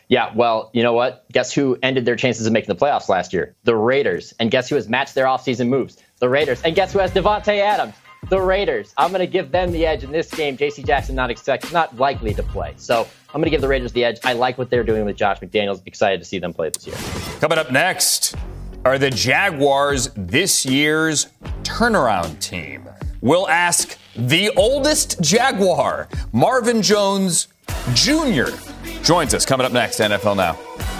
Yeah, 0.09 0.33
well, 0.35 0.70
you 0.72 0.83
know 0.83 0.92
what? 0.92 1.24
Guess 1.30 1.52
who 1.52 1.78
ended 1.83 2.04
their 2.04 2.16
chances 2.16 2.44
of 2.46 2.52
making 2.52 2.74
the 2.74 2.80
playoffs 2.80 3.09
last 3.09 3.33
year? 3.33 3.54
The 3.62 3.76
Raiders. 3.76 4.35
And 4.40 4.50
guess 4.50 4.68
who 4.68 4.74
has 4.74 4.88
matched 4.88 5.14
their 5.14 5.26
offseason 5.26 5.68
moves? 5.68 5.98
The 6.18 6.28
Raiders. 6.28 6.61
And 6.62 6.74
guess 6.74 6.92
who 6.92 6.98
has 6.98 7.12
Davante 7.12 7.61
Adams? 7.61 7.94
The 8.28 8.40
Raiders. 8.40 8.92
I'm 8.96 9.11
going 9.11 9.20
to 9.20 9.26
give 9.26 9.50
them 9.50 9.72
the 9.72 9.87
edge 9.87 10.04
in 10.04 10.12
this 10.12 10.30
game. 10.30 10.56
J.C. 10.56 10.83
Jackson 10.83 11.14
not 11.14 11.30
expect, 11.30 11.72
not 11.72 11.96
likely 11.96 12.35
to 12.35 12.42
play, 12.42 12.74
so 12.76 13.06
I'm 13.28 13.40
going 13.40 13.44
to 13.44 13.50
give 13.50 13.61
the 13.61 13.68
Raiders 13.68 13.92
the 13.92 14.04
edge. 14.04 14.18
I 14.24 14.35
like 14.35 14.59
what 14.59 14.70
they're 14.70 14.85
doing 14.85 15.04
with 15.04 15.16
Josh 15.16 15.38
McDaniels. 15.40 15.80
Excited 15.87 16.18
to 16.18 16.24
see 16.24 16.38
them 16.38 16.52
play 16.52 16.70
this 16.70 16.87
year. 16.87 16.96
Coming 17.40 17.59
up 17.59 17.70
next, 17.70 18.35
are 18.85 18.98
the 18.98 19.11
Jaguars 19.11 20.11
this 20.16 20.66
year's 20.66 21.28
turnaround 21.62 22.38
team? 22.40 22.88
We'll 23.20 23.48
ask 23.48 23.98
the 24.16 24.50
oldest 24.56 25.20
Jaguar, 25.20 26.09
Marvin 26.33 26.83
Jones 26.83 27.48
Jr. 27.94 28.48
Joins 29.02 29.35
us 29.35 29.44
coming 29.46 29.66
up 29.66 29.72
next, 29.72 30.00
NFL 30.00 30.37
Now. 30.37 30.99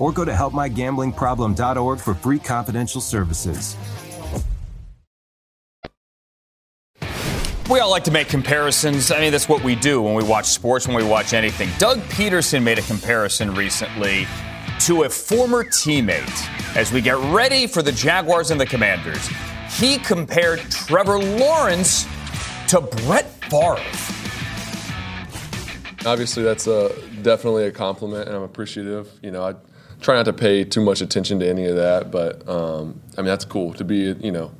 or 0.00 0.10
go 0.10 0.24
to 0.24 0.32
helpmygamblingproblem.org 0.32 2.00
for 2.00 2.14
free 2.14 2.40
confidential 2.40 3.00
services. 3.00 3.76
We 7.70 7.78
all 7.78 7.90
like 7.90 8.02
to 8.04 8.10
make 8.10 8.26
comparisons. 8.26 9.12
I 9.12 9.20
mean, 9.20 9.30
that's 9.30 9.48
what 9.48 9.62
we 9.62 9.76
do 9.76 10.02
when 10.02 10.14
we 10.14 10.24
watch 10.24 10.46
sports, 10.46 10.88
when 10.88 10.96
we 10.96 11.04
watch 11.04 11.32
anything. 11.34 11.68
Doug 11.78 12.00
Pederson 12.08 12.64
made 12.64 12.80
a 12.80 12.82
comparison 12.82 13.54
recently 13.54 14.26
to 14.80 15.04
a 15.04 15.08
former 15.08 15.62
teammate 15.62 16.76
as 16.76 16.90
we 16.90 17.00
get 17.00 17.16
ready 17.32 17.68
for 17.68 17.80
the 17.80 17.92
Jaguars 17.92 18.50
and 18.50 18.60
the 18.60 18.66
Commanders. 18.66 19.28
He 19.78 19.98
compared 19.98 20.58
Trevor 20.70 21.18
Lawrence 21.18 22.08
to 22.70 22.80
Brett 22.80 23.30
Favre. 23.44 23.76
Obviously, 26.04 26.42
that's 26.42 26.66
a, 26.66 26.92
definitely 27.22 27.66
a 27.66 27.70
compliment, 27.70 28.26
and 28.26 28.36
I'm 28.36 28.42
appreciative. 28.42 29.12
You 29.22 29.30
know, 29.30 29.44
I 29.44 29.54
try 30.00 30.14
not 30.14 30.24
to 30.24 30.32
pay 30.32 30.64
too 30.64 30.80
much 30.80 31.00
attention 31.00 31.38
to 31.40 31.48
any 31.48 31.66
of 31.66 31.76
that, 31.76 32.10
but 32.10 32.48
um, 32.48 33.00
I 33.16 33.20
mean, 33.20 33.26
that's 33.26 33.44
cool 33.44 33.74
to 33.74 33.84
be, 33.84 34.14
you 34.20 34.32
know, 34.32 34.50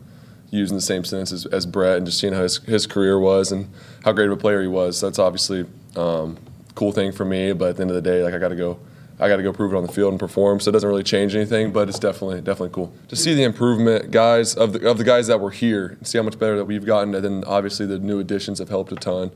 using 0.51 0.77
the 0.77 0.83
same 0.83 1.05
sentence 1.05 1.33
as, 1.33 1.47
as 1.47 1.67
Brett 1.67 1.97
and 1.97 2.07
just 2.07 2.19
seeing 2.19 2.33
how 2.33 2.43
his, 2.43 2.59
his 2.59 2.87
career 2.87 3.19
was 3.19 3.53
and 3.53 3.71
how 4.05 4.13
great 4.13 4.27
of 4.27 4.33
a 4.33 4.37
player 4.37 4.61
he 4.61 4.69
was. 4.69 5.01
That's 5.01 5.19
obviously 5.19 5.65
um, 5.97 6.39
cool 6.75 6.93
thing 6.93 7.13
for 7.13 7.25
me. 7.25 7.53
But 7.53 7.71
at 7.71 7.77
the 7.77 7.83
end 7.83 7.91
of 7.91 7.95
the 7.95 8.03
day, 8.03 8.23
like 8.23 8.35
I 8.35 8.39
got 8.39 8.49
to 8.49 8.57
go. 8.57 8.79
I 9.23 9.29
got 9.29 9.37
to 9.37 9.43
go 9.43 9.53
prove 9.53 9.75
it 9.75 9.77
on 9.77 9.83
the 9.87 9.93
field 9.93 10.15
and 10.15 10.19
perform. 10.19 10.61
So 10.61 10.71
it 10.71 10.73
doesn't 10.73 10.89
really 10.89 11.03
change 11.03 11.35
anything, 11.35 11.73
but 11.73 11.91
it's 11.91 11.99
definitely 11.99 12.41
definitely 12.41 12.71
cool 12.71 12.91
to 13.09 13.17
see 13.17 13.35
the 13.35 13.43
improvement, 13.43 14.11
guys 14.11 14.55
of 14.55 14.73
the 14.73 14.89
of 14.89 14.97
the 14.97 15.05
guys 15.05 15.27
that 15.27 15.39
were 15.41 15.51
here. 15.51 15.89
and 15.99 16.07
See 16.07 16.17
how 16.17 16.25
much 16.25 16.39
better 16.39 16.57
that 16.57 16.65
we've 16.65 16.87
gotten, 16.87 17.15
and 17.15 17.23
then 17.23 17.45
obviously 17.47 17.85
the 17.85 17.99
new 17.99 18.19
additions 18.19 18.61
have 18.61 18.71
helped 18.71 18.93
a 18.93 18.97
ton, 18.97 19.31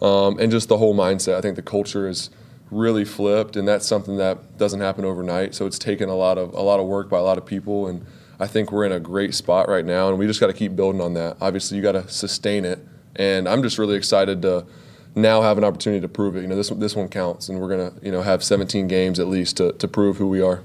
um, 0.00 0.38
and 0.38 0.50
just 0.50 0.70
the 0.70 0.78
whole 0.78 0.94
mindset. 0.94 1.34
I 1.34 1.42
think 1.42 1.56
the 1.56 1.60
culture 1.60 2.08
is 2.08 2.30
really 2.70 3.04
flipped, 3.04 3.56
and 3.56 3.66
that's 3.66 3.86
something 3.86 4.16
that 4.16 4.58
doesn't 4.58 4.80
happen 4.80 5.04
overnight. 5.04 5.54
So 5.54 5.66
it's 5.66 5.78
taken 5.78 6.08
a 6.08 6.14
lot 6.14 6.38
of 6.38 6.52
a 6.54 6.62
lot 6.62 6.80
of 6.80 6.86
work 6.86 7.08
by 7.08 7.18
a 7.18 7.22
lot 7.22 7.38
of 7.38 7.46
people, 7.46 7.86
and 7.86 8.04
I 8.38 8.46
think 8.46 8.72
we're 8.72 8.84
in 8.84 8.92
a 8.92 9.00
great 9.00 9.34
spot 9.34 9.68
right 9.68 9.84
now, 9.84 10.08
and 10.08 10.18
we 10.18 10.26
just 10.26 10.40
got 10.40 10.48
to 10.48 10.52
keep 10.52 10.76
building 10.76 11.00
on 11.00 11.14
that. 11.14 11.36
Obviously, 11.40 11.76
you 11.76 11.82
got 11.82 11.92
to 11.92 12.08
sustain 12.08 12.64
it, 12.64 12.84
and 13.16 13.48
I'm 13.48 13.62
just 13.62 13.78
really 13.78 13.96
excited 13.96 14.42
to 14.42 14.66
now 15.14 15.40
have 15.42 15.58
an 15.58 15.64
opportunity 15.64 16.00
to 16.00 16.08
prove 16.08 16.36
it. 16.36 16.42
You 16.42 16.48
know, 16.48 16.56
this 16.56 16.68
this 16.70 16.94
one 16.96 17.08
counts, 17.08 17.48
and 17.48 17.60
we're 17.60 17.68
gonna 17.68 17.92
you 18.02 18.12
know 18.12 18.22
have 18.22 18.42
17 18.44 18.88
games 18.88 19.18
at 19.18 19.28
least 19.28 19.56
to, 19.58 19.72
to 19.72 19.88
prove 19.88 20.16
who 20.16 20.28
we 20.28 20.40
are. 20.40 20.62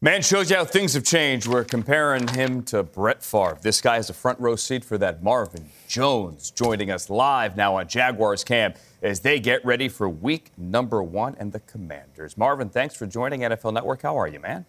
Man 0.00 0.22
shows 0.22 0.48
you 0.48 0.54
how 0.54 0.64
things 0.64 0.94
have 0.94 1.02
changed. 1.02 1.48
We're 1.48 1.64
comparing 1.64 2.28
him 2.28 2.62
to 2.66 2.84
Brett 2.84 3.20
Favre. 3.20 3.58
This 3.60 3.80
guy 3.80 3.96
has 3.96 4.08
a 4.08 4.14
front 4.14 4.38
row 4.38 4.54
seat 4.54 4.84
for 4.84 4.96
that. 4.98 5.24
Marvin 5.24 5.70
Jones 5.88 6.52
joining 6.52 6.88
us 6.88 7.10
live 7.10 7.56
now 7.56 7.74
on 7.74 7.88
Jaguars 7.88 8.44
camp 8.44 8.78
as 9.02 9.20
they 9.20 9.38
get 9.38 9.64
ready 9.64 9.88
for 9.88 10.08
week 10.08 10.50
number 10.56 11.02
one 11.02 11.36
and 11.38 11.52
the 11.52 11.60
Commanders. 11.60 12.36
Marvin, 12.36 12.68
thanks 12.68 12.94
for 12.94 13.06
joining 13.06 13.40
NFL 13.40 13.72
Network. 13.72 14.02
How 14.02 14.18
are 14.18 14.26
you, 14.26 14.40
man? 14.40 14.64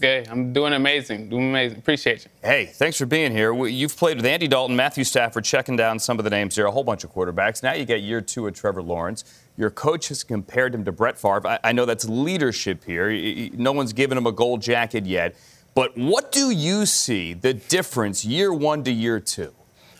Hey, 0.00 0.24
I'm 0.30 0.52
doing 0.52 0.72
amazing. 0.72 1.28
Doing 1.28 1.50
amazing. 1.50 1.78
Appreciate 1.78 2.24
you. 2.24 2.30
Hey, 2.42 2.66
thanks 2.66 2.96
for 2.96 3.04
being 3.04 3.30
here. 3.30 3.52
You've 3.66 3.96
played 3.96 4.16
with 4.16 4.24
Andy 4.24 4.48
Dalton, 4.48 4.74
Matthew 4.74 5.04
Stafford, 5.04 5.44
checking 5.44 5.76
down 5.76 5.98
some 5.98 6.18
of 6.18 6.24
the 6.24 6.30
names 6.30 6.56
here, 6.56 6.66
a 6.66 6.70
whole 6.70 6.84
bunch 6.84 7.04
of 7.04 7.12
quarterbacks. 7.12 7.62
Now 7.62 7.74
you 7.74 7.84
get 7.84 8.00
year 8.00 8.22
two 8.22 8.46
of 8.46 8.54
Trevor 8.54 8.82
Lawrence. 8.82 9.24
Your 9.56 9.68
coach 9.68 10.08
has 10.08 10.24
compared 10.24 10.74
him 10.74 10.84
to 10.86 10.92
Brett 10.92 11.18
Favre. 11.18 11.46
I, 11.46 11.58
I 11.62 11.72
know 11.72 11.84
that's 11.84 12.08
leadership 12.08 12.84
here. 12.84 13.50
No 13.54 13.72
one's 13.72 13.92
given 13.92 14.16
him 14.16 14.26
a 14.26 14.32
gold 14.32 14.62
jacket 14.62 15.04
yet. 15.04 15.36
But 15.74 15.96
what 15.96 16.32
do 16.32 16.50
you 16.50 16.86
see 16.86 17.34
the 17.34 17.52
difference 17.54 18.24
year 18.24 18.52
one 18.52 18.84
to 18.84 18.90
year 18.90 19.20
two? 19.20 19.54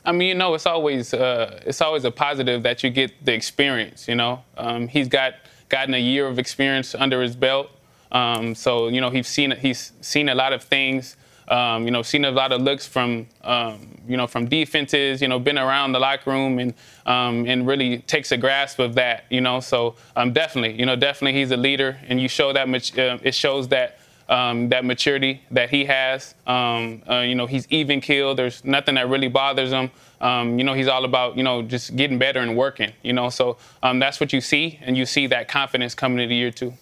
I 0.04 0.12
mean, 0.12 0.28
you 0.28 0.34
know, 0.34 0.54
it's 0.54 0.66
always 0.66 1.14
uh, 1.14 1.60
it's 1.64 1.80
always 1.80 2.04
a 2.04 2.10
positive 2.10 2.62
that 2.64 2.82
you 2.82 2.90
get 2.90 3.24
the 3.24 3.32
experience. 3.32 4.08
You 4.08 4.16
know, 4.16 4.42
um, 4.56 4.88
he's 4.88 5.08
got 5.08 5.34
gotten 5.68 5.94
a 5.94 5.98
year 5.98 6.26
of 6.26 6.38
experience 6.38 6.94
under 6.94 7.22
his 7.22 7.36
belt. 7.36 7.70
Um, 8.10 8.54
so 8.54 8.88
you 8.88 9.00
know 9.00 9.10
he's 9.10 9.28
seen 9.28 9.52
he's 9.52 9.92
seen 10.00 10.28
a 10.28 10.34
lot 10.34 10.52
of 10.52 10.62
things. 10.62 11.16
Um, 11.48 11.84
you 11.84 11.90
know, 11.90 12.02
seen 12.02 12.24
a 12.24 12.30
lot 12.30 12.52
of 12.52 12.62
looks 12.62 12.86
from 12.86 13.26
um, 13.42 13.98
you 14.08 14.16
know 14.16 14.26
from 14.26 14.48
defenses. 14.48 15.22
You 15.22 15.28
know, 15.28 15.38
been 15.38 15.58
around 15.58 15.92
the 15.92 16.00
locker 16.00 16.30
room 16.30 16.58
and 16.58 16.74
um, 17.06 17.46
and 17.46 17.66
really 17.66 17.98
takes 17.98 18.32
a 18.32 18.36
grasp 18.36 18.80
of 18.80 18.94
that. 18.96 19.24
You 19.30 19.40
know, 19.40 19.60
so 19.60 19.94
um, 20.16 20.32
definitely, 20.32 20.78
you 20.78 20.86
know, 20.86 20.96
definitely 20.96 21.38
he's 21.38 21.50
a 21.52 21.56
leader, 21.56 21.98
and 22.08 22.20
you 22.20 22.28
show 22.28 22.52
that 22.52 22.68
much. 22.68 22.96
Uh, 22.98 23.18
it 23.22 23.34
shows 23.34 23.68
that. 23.68 23.98
Um, 24.32 24.70
that 24.70 24.84
maturity 24.86 25.42
that 25.50 25.68
he 25.68 25.84
has. 25.84 26.34
Um, 26.46 27.02
uh, 27.06 27.20
you 27.20 27.34
know, 27.34 27.46
he's 27.46 27.66
even 27.68 28.00
killed. 28.00 28.38
There's 28.38 28.64
nothing 28.64 28.94
that 28.94 29.06
really 29.08 29.28
bothers 29.28 29.72
him. 29.72 29.90
Um, 30.22 30.58
you 30.58 30.64
know, 30.64 30.72
he's 30.72 30.88
all 30.88 31.04
about, 31.04 31.36
you 31.36 31.42
know, 31.42 31.60
just 31.60 31.96
getting 31.96 32.18
better 32.18 32.40
and 32.40 32.56
working, 32.56 32.92
you 33.02 33.12
know. 33.12 33.28
So 33.28 33.58
um, 33.82 33.98
that's 33.98 34.20
what 34.20 34.32
you 34.32 34.40
see, 34.40 34.78
and 34.80 34.96
you 34.96 35.04
see 35.04 35.26
that 35.26 35.48
confidence 35.48 35.94
coming 35.94 36.18
into 36.18 36.34
year 36.34 36.50
two. 36.50 36.72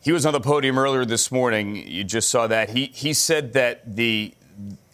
He 0.00 0.12
was 0.12 0.24
on 0.26 0.32
the 0.32 0.40
podium 0.40 0.78
earlier 0.78 1.04
this 1.04 1.32
morning. 1.32 1.74
You 1.74 2.04
just 2.04 2.28
saw 2.28 2.46
that. 2.46 2.70
He 2.70 2.86
he 2.86 3.12
said 3.12 3.52
that 3.54 3.96
the 3.96 4.34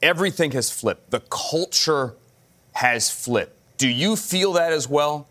everything 0.00 0.52
has 0.52 0.70
flipped. 0.70 1.10
The 1.10 1.20
culture 1.28 2.14
has 2.72 3.10
flipped. 3.10 3.54
Do 3.76 3.88
you 3.88 4.16
feel 4.16 4.52
that 4.54 4.72
as 4.72 4.88
well? 4.88 5.26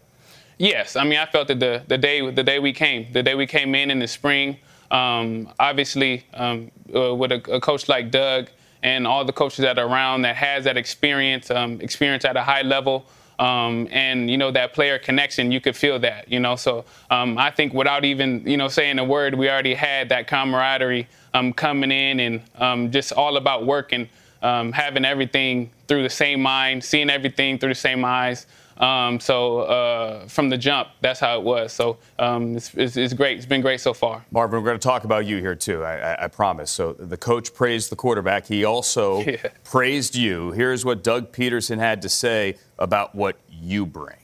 Yes. 0.59 0.95
I 0.95 1.03
mean, 1.03 1.19
I 1.19 1.25
felt 1.25 1.47
that 1.47 1.59
the, 1.59 1.83
the 1.87 1.97
day 1.97 2.29
the 2.29 2.43
day 2.43 2.59
we 2.59 2.73
came, 2.73 3.11
the 3.13 3.23
day 3.23 3.35
we 3.35 3.47
came 3.47 3.73
in 3.75 3.89
in 3.89 3.99
the 3.99 4.07
spring. 4.07 4.57
Um, 4.91 5.49
obviously, 5.59 6.25
um, 6.33 6.71
uh, 6.95 7.13
with 7.13 7.31
a, 7.31 7.41
a, 7.51 7.59
coach 7.59 7.89
like 7.89 8.09
Doug 8.09 8.47
and 8.83 9.05
all 9.05 9.25
the 9.25 9.33
coaches 9.33 9.59
that 9.59 9.77
are 9.77 9.85
around 9.87 10.21
that 10.21 10.35
has 10.37 10.63
that 10.63 10.77
experience, 10.77 11.51
um, 11.51 11.81
experience 11.81 12.23
at 12.23 12.37
a 12.37 12.41
high 12.41 12.61
level, 12.61 13.05
um, 13.37 13.87
and 13.91 14.31
you 14.31 14.37
know 14.37 14.49
that 14.51 14.73
player 14.73 14.97
connection, 14.97 15.51
you 15.51 15.59
could 15.59 15.75
feel 15.75 15.99
that. 15.99 16.31
You 16.31 16.39
know, 16.39 16.55
so 16.55 16.85
um, 17.11 17.37
I 17.37 17.51
think 17.51 17.73
without 17.73 18.05
even 18.05 18.47
you 18.47 18.55
know 18.55 18.69
saying 18.69 18.97
a 18.97 19.03
word, 19.03 19.35
we 19.35 19.49
already 19.49 19.73
had 19.73 20.09
that 20.09 20.27
camaraderie 20.27 21.07
um, 21.33 21.51
coming 21.51 21.91
in, 21.91 22.41
and 22.55 22.93
just 22.93 23.11
all 23.11 23.35
about 23.35 23.65
working, 23.65 24.07
having 24.41 25.03
everything 25.03 25.69
through 25.87 26.03
the 26.03 26.09
same 26.09 26.41
mind, 26.41 26.83
seeing 26.83 27.09
everything 27.09 27.59
through 27.59 27.69
the 27.69 27.75
same 27.75 28.05
eyes. 28.05 28.47
Um, 28.79 29.19
so 29.19 29.59
uh, 29.59 30.27
from 30.27 30.49
the 30.49 30.57
jump, 30.57 30.89
that's 31.01 31.19
how 31.19 31.39
it 31.39 31.43
was. 31.43 31.73
So 31.73 31.97
um, 32.19 32.55
it's, 32.55 32.73
it's, 32.75 32.97
it's, 32.97 33.13
great. 33.13 33.37
It's 33.37 33.45
been 33.45 33.61
great 33.61 33.81
so 33.81 33.93
far. 33.93 34.23
Marvin, 34.31 34.61
we're 34.61 34.69
going 34.69 34.79
to 34.79 34.87
talk 34.87 35.03
about 35.03 35.25
you 35.25 35.37
here 35.37 35.55
too. 35.55 35.83
I, 35.83 36.13
I, 36.13 36.25
I 36.25 36.27
promise. 36.27 36.69
So 36.69 36.93
the 36.93 37.17
coach 37.17 37.53
praised 37.53 37.91
the 37.91 37.95
quarterback. 37.95 38.45
He 38.45 38.65
also 38.65 39.21
yeah. 39.21 39.37
praised 39.63 40.15
you. 40.15 40.51
Here's 40.51 40.85
what 40.85 41.03
Doug 41.03 41.31
Pederson 41.31 41.79
had 41.79 42.01
to 42.03 42.09
say 42.09 42.57
about 42.77 43.15
what 43.15 43.37
you 43.49 43.85
bring. 43.85 44.17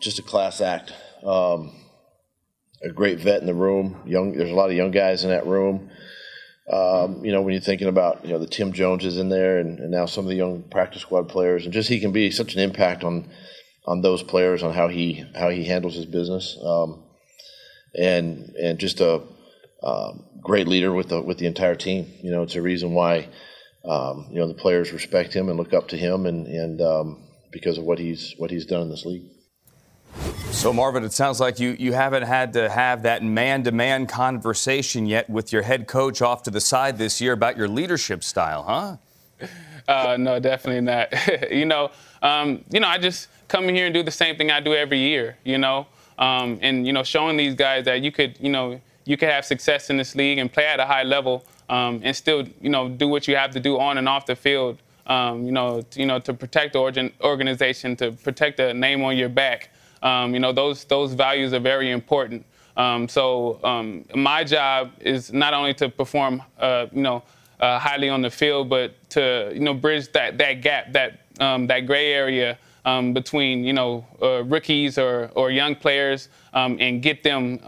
Just 0.00 0.18
a 0.18 0.22
class 0.22 0.60
act. 0.60 0.92
Um, 1.22 1.72
a 2.82 2.90
great 2.90 3.18
vet 3.20 3.40
in 3.40 3.46
the 3.46 3.54
room. 3.54 4.00
Young. 4.04 4.32
There's 4.32 4.50
a 4.50 4.54
lot 4.54 4.70
of 4.70 4.76
young 4.76 4.90
guys 4.90 5.24
in 5.24 5.30
that 5.30 5.46
room. 5.46 5.90
Um, 6.70 7.24
you 7.24 7.30
know, 7.30 7.42
when 7.42 7.52
you're 7.52 7.60
thinking 7.60 7.88
about 7.88 8.24
you 8.24 8.32
know 8.32 8.38
the 8.38 8.46
Tim 8.46 8.72
Joneses 8.72 9.18
in 9.18 9.28
there, 9.28 9.58
and, 9.58 9.78
and, 9.78 9.90
now 9.90 10.06
some 10.06 10.24
of 10.24 10.30
the 10.30 10.36
young 10.36 10.62
practice 10.62 11.02
squad 11.02 11.28
players, 11.28 11.64
and 11.64 11.74
just 11.74 11.90
he 11.90 12.00
can 12.00 12.10
be 12.10 12.30
such 12.30 12.54
an 12.54 12.60
impact 12.60 13.04
on 13.04 13.28
on 13.86 14.00
those 14.00 14.22
players 14.22 14.62
on 14.62 14.72
how 14.72 14.88
he 14.88 15.24
how 15.34 15.50
he 15.50 15.64
handles 15.64 15.94
his 15.94 16.06
business, 16.06 16.58
um, 16.64 17.04
and 17.94 18.54
and 18.58 18.78
just 18.78 19.00
a 19.00 19.20
um, 19.82 20.24
great 20.40 20.66
leader 20.66 20.90
with 20.90 21.10
the 21.10 21.20
with 21.20 21.36
the 21.36 21.46
entire 21.46 21.74
team. 21.74 22.10
You 22.22 22.30
know, 22.30 22.42
it's 22.42 22.54
a 22.54 22.62
reason 22.62 22.94
why 22.94 23.28
um, 23.84 24.28
you 24.30 24.38
know 24.38 24.48
the 24.48 24.54
players 24.54 24.90
respect 24.90 25.34
him 25.34 25.50
and 25.50 25.58
look 25.58 25.74
up 25.74 25.88
to 25.88 25.98
him, 25.98 26.24
and 26.24 26.46
and 26.46 26.80
um, 26.80 27.28
because 27.52 27.76
of 27.76 27.84
what 27.84 27.98
he's 27.98 28.34
what 28.38 28.50
he's 28.50 28.64
done 28.64 28.80
in 28.80 28.88
this 28.88 29.04
league. 29.04 29.33
So, 30.50 30.72
Marvin, 30.72 31.04
it 31.04 31.12
sounds 31.12 31.40
like 31.40 31.58
you, 31.58 31.76
you 31.78 31.92
haven't 31.92 32.22
had 32.22 32.52
to 32.54 32.70
have 32.70 33.02
that 33.02 33.22
man 33.22 33.64
to 33.64 33.72
man 33.72 34.06
conversation 34.06 35.06
yet 35.06 35.28
with 35.28 35.52
your 35.52 35.62
head 35.62 35.86
coach 35.86 36.22
off 36.22 36.42
to 36.44 36.50
the 36.50 36.60
side 36.60 36.96
this 36.96 37.20
year 37.20 37.32
about 37.32 37.56
your 37.56 37.68
leadership 37.68 38.24
style, 38.24 38.62
huh? 38.62 38.96
Uh, 39.86 40.16
no, 40.18 40.40
definitely 40.40 40.80
not. 40.80 41.12
you 41.50 41.66
know, 41.66 41.90
um, 42.22 42.64
you 42.70 42.80
know, 42.80 42.88
I 42.88 42.96
just 42.96 43.28
come 43.48 43.68
in 43.68 43.74
here 43.74 43.84
and 43.84 43.92
do 43.92 44.02
the 44.02 44.10
same 44.10 44.36
thing 44.36 44.50
I 44.50 44.60
do 44.60 44.72
every 44.74 44.98
year. 44.98 45.36
You 45.44 45.58
know, 45.58 45.86
um, 46.18 46.58
and 46.62 46.86
you 46.86 46.92
know, 46.94 47.02
showing 47.02 47.36
these 47.36 47.54
guys 47.54 47.84
that 47.84 48.00
you 48.00 48.10
could, 48.10 48.38
you 48.40 48.48
know, 48.48 48.80
you 49.04 49.16
could 49.18 49.28
have 49.28 49.44
success 49.44 49.90
in 49.90 49.98
this 49.98 50.14
league 50.14 50.38
and 50.38 50.50
play 50.50 50.66
at 50.66 50.80
a 50.80 50.86
high 50.86 51.02
level, 51.02 51.44
um, 51.68 52.00
and 52.02 52.16
still, 52.16 52.46
you 52.62 52.70
know, 52.70 52.88
do 52.88 53.08
what 53.08 53.28
you 53.28 53.36
have 53.36 53.50
to 53.50 53.60
do 53.60 53.78
on 53.78 53.98
and 53.98 54.08
off 54.08 54.24
the 54.24 54.36
field. 54.36 54.78
Um, 55.06 55.44
you 55.44 55.52
know, 55.52 55.84
you 55.94 56.06
know, 56.06 56.18
to 56.20 56.32
protect 56.32 56.72
the 56.72 56.78
organ- 56.78 57.12
organization, 57.20 57.94
to 57.96 58.12
protect 58.12 58.56
the 58.56 58.72
name 58.72 59.02
on 59.04 59.18
your 59.18 59.28
back. 59.28 59.68
Um, 60.04 60.34
you 60.34 60.40
know, 60.40 60.52
those 60.52 60.84
those 60.84 61.14
values 61.14 61.52
are 61.52 61.60
very 61.60 61.90
important. 61.90 62.44
Um, 62.76 63.08
so 63.08 63.58
um, 63.64 64.04
my 64.14 64.44
job 64.44 64.92
is 65.00 65.32
not 65.32 65.54
only 65.54 65.74
to 65.74 65.88
perform, 65.88 66.42
uh, 66.58 66.86
you 66.92 67.02
know, 67.02 67.22
uh, 67.60 67.78
highly 67.78 68.08
on 68.08 68.20
the 68.20 68.30
field, 68.30 68.68
but 68.68 68.92
to 69.10 69.50
you 69.52 69.60
know 69.60 69.74
bridge 69.74 70.12
that 70.12 70.38
that 70.38 70.60
gap, 70.60 70.92
that 70.92 71.20
um, 71.40 71.66
that 71.66 71.80
gray 71.86 72.12
area 72.12 72.58
um, 72.84 73.14
between 73.14 73.64
you 73.64 73.72
know 73.72 74.06
uh, 74.22 74.44
rookies 74.44 74.98
or 74.98 75.30
or 75.34 75.50
young 75.50 75.74
players, 75.74 76.28
um, 76.52 76.76
and 76.80 77.02
get 77.02 77.22
them 77.22 77.58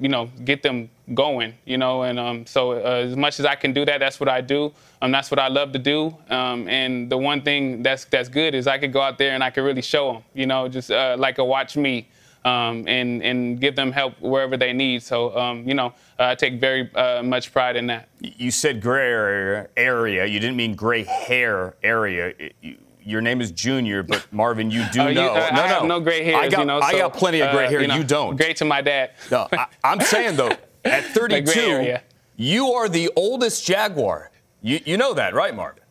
you 0.00 0.08
know 0.08 0.26
get 0.44 0.62
them 0.62 0.90
going. 1.14 1.54
You 1.64 1.78
know, 1.78 2.02
and 2.02 2.48
so 2.48 2.72
uh, 2.72 3.06
as 3.06 3.16
much 3.16 3.40
as 3.40 3.46
I 3.46 3.54
can 3.54 3.72
do 3.72 3.84
that, 3.84 3.98
that's 3.98 4.20
what 4.20 4.28
I 4.28 4.40
do. 4.40 4.72
Um, 5.02 5.12
that's 5.12 5.30
what 5.30 5.38
I 5.38 5.48
love 5.48 5.72
to 5.72 5.78
do. 5.78 6.16
Um, 6.30 6.68
and 6.68 7.10
the 7.10 7.18
one 7.18 7.42
thing 7.42 7.82
that's 7.82 8.04
that's 8.06 8.28
good 8.28 8.54
is 8.54 8.66
I 8.66 8.78
could 8.78 8.92
go 8.92 9.00
out 9.00 9.18
there 9.18 9.34
and 9.34 9.42
I 9.42 9.50
could 9.50 9.62
really 9.62 9.82
show 9.82 10.12
them, 10.12 10.22
you 10.34 10.46
know, 10.46 10.68
just 10.68 10.90
uh, 10.90 11.16
like 11.18 11.38
a 11.38 11.44
watch 11.44 11.76
me. 11.76 12.08
Um, 12.44 12.86
and 12.86 13.24
and 13.24 13.60
give 13.60 13.74
them 13.74 13.90
help 13.90 14.20
wherever 14.20 14.56
they 14.56 14.72
need. 14.72 15.02
So 15.02 15.36
um, 15.36 15.66
you 15.66 15.74
know, 15.74 15.94
I 16.16 16.36
take 16.36 16.60
very 16.60 16.88
uh, 16.94 17.20
much 17.20 17.52
pride 17.52 17.74
in 17.74 17.88
that. 17.88 18.08
You 18.20 18.52
said 18.52 18.80
gray 18.80 19.02
area. 19.02 19.68
area. 19.76 20.26
You 20.26 20.38
didn't 20.38 20.54
mean 20.54 20.76
gray 20.76 21.02
hair 21.02 21.74
area. 21.82 22.34
You, 22.62 22.76
your 23.06 23.20
name 23.20 23.40
is 23.40 23.52
Junior, 23.52 24.02
but 24.02 24.26
Marvin, 24.32 24.70
you 24.70 24.84
do 24.92 25.00
oh, 25.00 25.12
know. 25.12 25.30
Uh, 25.30 25.50
no, 25.54 25.62
I 25.62 25.68
have 25.68 25.84
no 25.84 26.00
gray 26.00 26.24
hair. 26.24 26.36
I 26.36 26.48
got, 26.48 26.58
you 26.60 26.64
know, 26.66 26.80
I 26.80 26.92
got 26.98 27.14
plenty 27.14 27.40
of 27.40 27.52
gray 27.52 27.66
uh, 27.66 27.70
hair. 27.70 27.80
You, 27.80 27.86
know, 27.86 27.96
you 27.96 28.04
don't. 28.04 28.36
Great 28.36 28.56
to 28.56 28.64
my 28.64 28.82
dad. 28.82 29.12
No, 29.30 29.48
I, 29.52 29.66
am 29.84 30.00
saying 30.02 30.36
though, 30.36 30.50
at 30.86 31.04
32, 31.14 31.96
you 32.36 32.72
are 32.72 32.88
the 32.88 33.10
oldest 33.16 33.64
Jaguar. 33.66 34.30
You, 34.62 34.80
you 34.84 34.96
know 34.96 35.14
that, 35.14 35.34
right, 35.34 35.54
Marvin? 35.54 35.82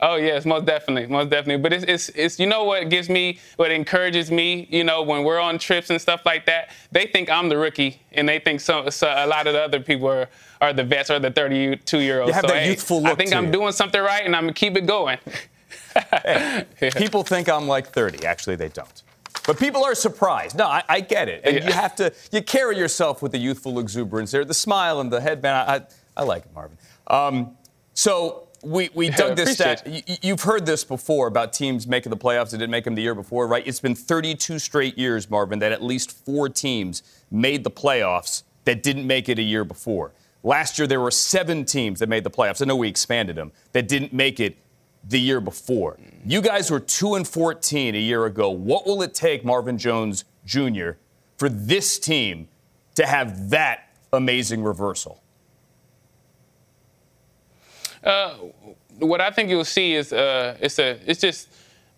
Oh 0.00 0.14
yes, 0.14 0.44
most 0.44 0.64
definitely, 0.64 1.06
most 1.06 1.30
definitely. 1.30 1.60
But 1.60 1.72
it's, 1.72 1.84
it's 1.84 2.08
it's 2.10 2.38
you 2.38 2.46
know 2.46 2.64
what 2.64 2.88
gives 2.88 3.08
me 3.08 3.40
what 3.56 3.72
encourages 3.72 4.30
me. 4.30 4.68
You 4.70 4.84
know 4.84 5.02
when 5.02 5.24
we're 5.24 5.40
on 5.40 5.58
trips 5.58 5.90
and 5.90 6.00
stuff 6.00 6.24
like 6.24 6.46
that, 6.46 6.70
they 6.92 7.06
think 7.06 7.28
I'm 7.28 7.48
the 7.48 7.56
rookie, 7.56 8.00
and 8.12 8.28
they 8.28 8.38
think 8.38 8.60
so, 8.60 8.90
so 8.90 9.08
a 9.08 9.26
lot 9.26 9.48
of 9.48 9.54
the 9.54 9.62
other 9.62 9.80
people 9.80 10.08
are, 10.08 10.28
are 10.60 10.72
the 10.72 10.84
vets 10.84 11.10
or 11.10 11.18
the 11.18 11.32
32 11.32 11.98
year 11.98 12.20
olds. 12.20 12.28
You 12.28 12.34
have 12.34 12.42
so, 12.42 12.48
that 12.48 12.62
hey, 12.62 12.68
youthful 12.70 13.02
look. 13.02 13.12
I 13.12 13.14
think 13.16 13.34
I'm 13.34 13.46
you. 13.46 13.52
doing 13.52 13.72
something 13.72 14.00
right, 14.00 14.24
and 14.24 14.36
I'm 14.36 14.44
gonna 14.44 14.52
keep 14.52 14.76
it 14.76 14.86
going. 14.86 15.18
hey, 16.12 16.64
people 16.96 17.24
think 17.24 17.48
I'm 17.48 17.66
like 17.66 17.88
30. 17.88 18.24
Actually, 18.24 18.56
they 18.56 18.68
don't. 18.68 19.02
But 19.48 19.58
people 19.58 19.82
are 19.82 19.94
surprised. 19.94 20.58
No, 20.58 20.66
I, 20.66 20.82
I 20.90 21.00
get 21.00 21.30
it. 21.30 21.40
And 21.42 21.64
you 21.64 21.72
have 21.72 21.96
to, 21.96 22.12
you 22.30 22.42
carry 22.42 22.76
yourself 22.76 23.22
with 23.22 23.32
the 23.32 23.38
youthful 23.38 23.78
exuberance 23.78 24.30
there, 24.30 24.44
the 24.44 24.52
smile 24.52 25.00
and 25.00 25.10
the 25.10 25.22
headband. 25.22 25.56
I, 25.56 25.74
I, 25.74 25.82
I 26.18 26.24
like 26.24 26.44
it, 26.44 26.50
Marvin. 26.54 26.76
Um, 27.06 27.56
so 27.94 28.48
we, 28.62 28.90
we 28.92 29.08
dug 29.08 29.36
this 29.36 29.54
stat. 29.54 29.86
You, 29.86 30.02
you've 30.20 30.42
heard 30.42 30.66
this 30.66 30.84
before 30.84 31.28
about 31.28 31.54
teams 31.54 31.86
making 31.86 32.10
the 32.10 32.16
playoffs 32.18 32.50
that 32.50 32.58
didn't 32.58 32.72
make 32.72 32.84
them 32.84 32.94
the 32.94 33.00
year 33.00 33.14
before, 33.14 33.46
right? 33.46 33.66
It's 33.66 33.80
been 33.80 33.94
32 33.94 34.58
straight 34.58 34.98
years, 34.98 35.30
Marvin, 35.30 35.60
that 35.60 35.72
at 35.72 35.82
least 35.82 36.12
four 36.26 36.50
teams 36.50 37.02
made 37.30 37.64
the 37.64 37.70
playoffs 37.70 38.42
that 38.64 38.82
didn't 38.82 39.06
make 39.06 39.30
it 39.30 39.38
a 39.38 39.42
year 39.42 39.64
before. 39.64 40.12
Last 40.42 40.78
year, 40.78 40.86
there 40.86 41.00
were 41.00 41.10
seven 41.10 41.64
teams 41.64 42.00
that 42.00 42.10
made 42.10 42.22
the 42.22 42.30
playoffs. 42.30 42.60
I 42.60 42.66
know 42.66 42.76
we 42.76 42.88
expanded 42.88 43.36
them 43.36 43.52
that 43.72 43.88
didn't 43.88 44.12
make 44.12 44.40
it 44.40 44.58
the 45.08 45.18
year 45.18 45.40
before. 45.40 45.98
You 46.24 46.42
guys 46.42 46.70
were 46.70 46.80
2 46.80 47.14
and 47.14 47.26
14 47.26 47.94
a 47.94 47.98
year 47.98 48.26
ago. 48.26 48.50
What 48.50 48.86
will 48.86 49.02
it 49.02 49.14
take, 49.14 49.44
Marvin 49.44 49.78
Jones 49.78 50.24
Jr., 50.44 50.92
for 51.36 51.48
this 51.48 51.98
team 51.98 52.48
to 52.94 53.06
have 53.06 53.50
that 53.50 53.88
amazing 54.12 54.62
reversal? 54.62 55.22
Uh, 58.04 58.34
what 58.98 59.20
I 59.20 59.30
think 59.30 59.50
you'll 59.50 59.64
see 59.64 59.94
is 59.94 60.12
uh, 60.12 60.56
it's 60.60 60.78
a 60.78 60.98
it's 61.06 61.20
just 61.20 61.48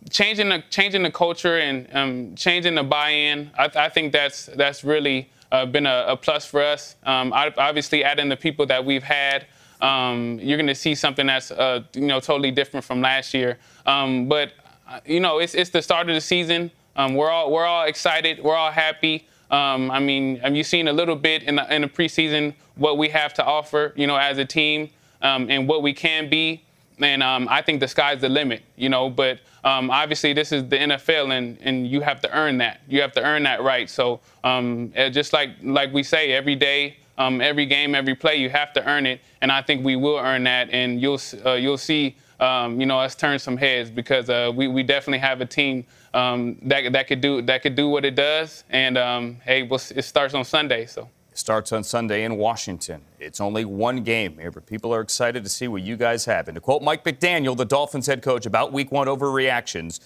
changing 0.08 0.48
the 0.48 0.62
changing 0.70 1.02
the 1.02 1.10
culture 1.10 1.58
and 1.58 1.88
um, 1.92 2.34
changing 2.34 2.74
the 2.74 2.82
buy-in. 2.82 3.50
I, 3.58 3.70
I 3.74 3.88
think 3.88 4.12
that's 4.12 4.46
that's 4.46 4.82
really 4.84 5.30
uh, 5.52 5.66
been 5.66 5.86
a, 5.86 6.04
a 6.08 6.16
plus 6.16 6.46
for 6.46 6.62
us. 6.62 6.96
Um, 7.04 7.32
obviously, 7.34 8.04
adding 8.04 8.28
the 8.28 8.36
people 8.36 8.66
that 8.66 8.84
we've 8.84 9.02
had, 9.02 9.46
um, 9.82 10.38
you're 10.42 10.58
going 10.58 10.66
to 10.66 10.74
see 10.74 10.94
something 10.94 11.26
that's 11.26 11.50
uh, 11.50 11.82
you 11.94 12.06
know 12.06 12.20
totally 12.20 12.50
different 12.50 12.84
from 12.84 13.00
last 13.00 13.34
year. 13.34 13.58
Um, 13.86 14.28
but 14.28 14.52
uh, 14.88 15.00
you 15.06 15.20
know, 15.20 15.38
it's 15.38 15.54
it's 15.54 15.70
the 15.70 15.82
start 15.82 16.08
of 16.08 16.14
the 16.14 16.20
season. 16.20 16.70
Um, 16.96 17.14
we're 17.14 17.30
all 17.30 17.50
we're 17.50 17.66
all 17.66 17.86
excited. 17.86 18.42
We're 18.42 18.56
all 18.56 18.72
happy. 18.72 19.26
Um, 19.50 19.90
I 19.90 19.98
mean, 19.98 20.36
have 20.36 20.54
you 20.54 20.62
seen 20.62 20.88
a 20.88 20.92
little 20.92 21.16
bit 21.16 21.42
in 21.42 21.56
the 21.56 21.74
in 21.74 21.82
the 21.82 21.88
preseason 21.88 22.54
what 22.76 22.98
we 22.98 23.08
have 23.08 23.34
to 23.34 23.44
offer? 23.44 23.92
You 23.96 24.06
know, 24.06 24.16
as 24.16 24.38
a 24.38 24.44
team 24.44 24.90
um, 25.22 25.50
and 25.50 25.68
what 25.68 25.82
we 25.82 25.92
can 25.92 26.28
be. 26.28 26.62
And 26.98 27.22
um, 27.22 27.48
I 27.50 27.62
think 27.62 27.80
the 27.80 27.88
sky's 27.88 28.20
the 28.20 28.28
limit, 28.28 28.62
you 28.76 28.90
know. 28.90 29.08
But 29.08 29.40
obviously, 29.64 30.34
this 30.34 30.52
is 30.52 30.68
the 30.68 30.76
NFL, 30.76 31.36
and, 31.36 31.56
and 31.62 31.88
you 31.88 32.02
have 32.02 32.20
to 32.20 32.36
earn 32.36 32.58
that. 32.58 32.82
You 32.88 33.00
have 33.00 33.12
to 33.12 33.22
earn 33.22 33.44
that 33.44 33.62
right. 33.62 33.88
So 33.88 34.20
uh, 34.44 35.08
just 35.08 35.32
like 35.32 35.50
like 35.62 35.94
we 35.94 36.02
say, 36.02 36.32
every 36.32 36.56
day, 36.56 36.98
um, 37.20 37.40
every 37.42 37.66
game, 37.66 37.94
every 37.94 38.14
play, 38.14 38.36
you 38.36 38.48
have 38.48 38.72
to 38.72 38.88
earn 38.88 39.04
it. 39.04 39.20
And 39.42 39.52
I 39.52 39.60
think 39.60 39.84
we 39.84 39.94
will 39.94 40.16
earn 40.16 40.44
that, 40.44 40.70
and 40.70 41.00
you'll 41.00 41.20
uh, 41.44 41.52
you'll 41.52 41.78
see, 41.78 42.16
um, 42.40 42.80
you 42.80 42.86
know, 42.86 42.98
us 42.98 43.14
turn 43.14 43.38
some 43.38 43.56
heads 43.58 43.90
because 43.90 44.30
uh, 44.30 44.50
we 44.54 44.68
we 44.68 44.82
definitely 44.82 45.18
have 45.18 45.40
a 45.42 45.46
team 45.46 45.84
um, 46.14 46.58
that 46.62 46.92
that 46.92 47.06
could 47.08 47.20
do 47.20 47.42
that 47.42 47.62
could 47.62 47.76
do 47.76 47.88
what 47.88 48.04
it 48.04 48.14
does. 48.14 48.64
And 48.70 48.96
um, 48.96 49.36
hey, 49.44 49.62
we'll, 49.62 49.80
it 49.94 50.02
starts 50.02 50.34
on 50.34 50.44
Sunday, 50.44 50.86
so. 50.86 51.08
It 51.30 51.38
starts 51.38 51.70
on 51.72 51.84
Sunday 51.84 52.24
in 52.24 52.36
Washington. 52.36 53.02
It's 53.20 53.40
only 53.40 53.64
one 53.64 54.02
game 54.02 54.36
here, 54.36 54.50
but 54.50 54.66
people 54.66 54.92
are 54.92 55.00
excited 55.00 55.44
to 55.44 55.48
see 55.48 55.68
what 55.68 55.82
you 55.82 55.96
guys 55.96 56.24
have. 56.24 56.48
And 56.48 56.56
to 56.56 56.60
quote 56.60 56.82
Mike 56.82 57.04
McDaniel, 57.04 57.56
the 57.56 57.64
Dolphins 57.64 58.06
head 58.06 58.20
coach, 58.20 58.46
about 58.46 58.72
week 58.72 58.90
one 58.90 59.06
overreactions, 59.06 60.00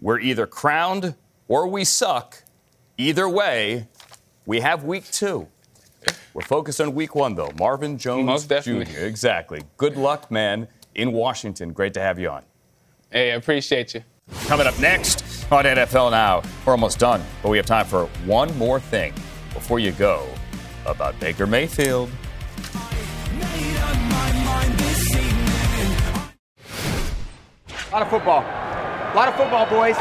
we're 0.00 0.20
either 0.20 0.46
crowned 0.46 1.16
or 1.48 1.66
we 1.66 1.84
suck. 1.84 2.44
Either 2.96 3.28
way, 3.28 3.88
we 4.46 4.60
have 4.60 4.84
week 4.84 5.10
two. 5.10 5.48
We're 6.34 6.42
focused 6.42 6.80
on 6.80 6.94
week 6.94 7.14
one, 7.14 7.34
though. 7.34 7.50
Marvin 7.58 7.98
Jones 7.98 8.26
Most 8.26 8.48
definitely. 8.48 8.86
Jr. 8.94 9.00
Exactly. 9.00 9.62
Good 9.76 9.96
luck, 9.96 10.30
man, 10.30 10.68
in 10.94 11.12
Washington. 11.12 11.72
Great 11.72 11.94
to 11.94 12.00
have 12.00 12.18
you 12.18 12.30
on. 12.30 12.42
Hey, 13.10 13.32
I 13.32 13.34
appreciate 13.34 13.94
you. 13.94 14.02
Coming 14.46 14.66
up 14.66 14.78
next 14.78 15.24
on 15.50 15.64
NFL 15.64 16.12
Now, 16.12 16.42
we're 16.64 16.72
almost 16.72 16.98
done, 17.00 17.20
but 17.42 17.48
we 17.50 17.56
have 17.56 17.66
time 17.66 17.86
for 17.86 18.06
one 18.24 18.56
more 18.56 18.78
thing 18.78 19.12
before 19.52 19.80
you 19.80 19.90
go 19.92 20.28
about 20.86 21.18
Baker 21.18 21.46
Mayfield. 21.46 22.10
A 27.90 27.92
lot 27.92 28.02
of 28.02 28.10
football. 28.10 28.42
A 28.42 29.12
lot 29.16 29.28
of 29.28 29.34
football, 29.34 29.66
boys. 29.68 29.96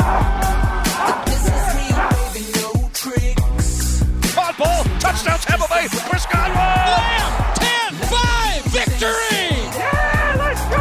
Hot 4.36 4.58
ball, 4.58 4.84
touchdown 5.00 5.40
Tampa 5.40 5.68
Bay. 5.70 5.88
Prescott, 6.10 6.52
Lamb, 6.54 7.54
10, 7.56 7.94
5, 7.96 8.64
victory! 8.66 9.56
Yeah, 9.74 10.36
let's 10.38 10.62
go! 10.70 10.78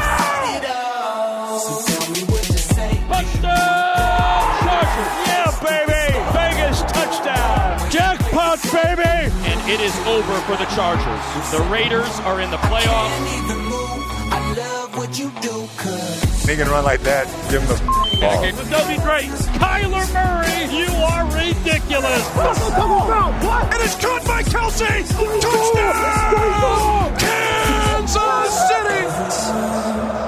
Touchdown, 3.09 4.59
Chargers! 4.65 5.13
Yeah, 5.27 5.51
baby! 5.63 6.05
Vegas 6.35 6.83
touchdown! 6.83 7.91
Jackpot, 7.91 8.59
baby! 8.73 9.33
And 9.49 9.59
it 9.71 9.81
is 9.81 9.97
over 10.07 10.35
for 10.47 10.57
the 10.57 10.67
Chargers. 10.75 11.25
The 11.51 11.63
Raiders 11.71 12.21
are 12.21 12.41
in 12.41 12.51
the 12.51 12.59
playoffs. 12.59 14.08
He 15.11 16.57
can 16.57 16.69
run 16.69 16.85
like 16.85 17.01
that. 17.01 17.27
Give 17.51 17.63
him 17.63 17.69
the 17.69 17.77
ball. 18.21 18.43
This 18.43 18.69
does 18.69 18.89
be 18.89 18.97
great. 19.03 19.31
Kyler 19.57 20.05
Murray, 20.13 20.69
you 20.69 20.89
are 21.01 21.25
ridiculous. 21.33 22.25
And 23.73 23.83
it's 23.83 23.97
caught 23.97 24.25
by 24.27 24.43
Kelce. 24.43 25.09
Touchdown! 25.41 27.17
Kansas 27.19 28.53
City! 28.69 30.28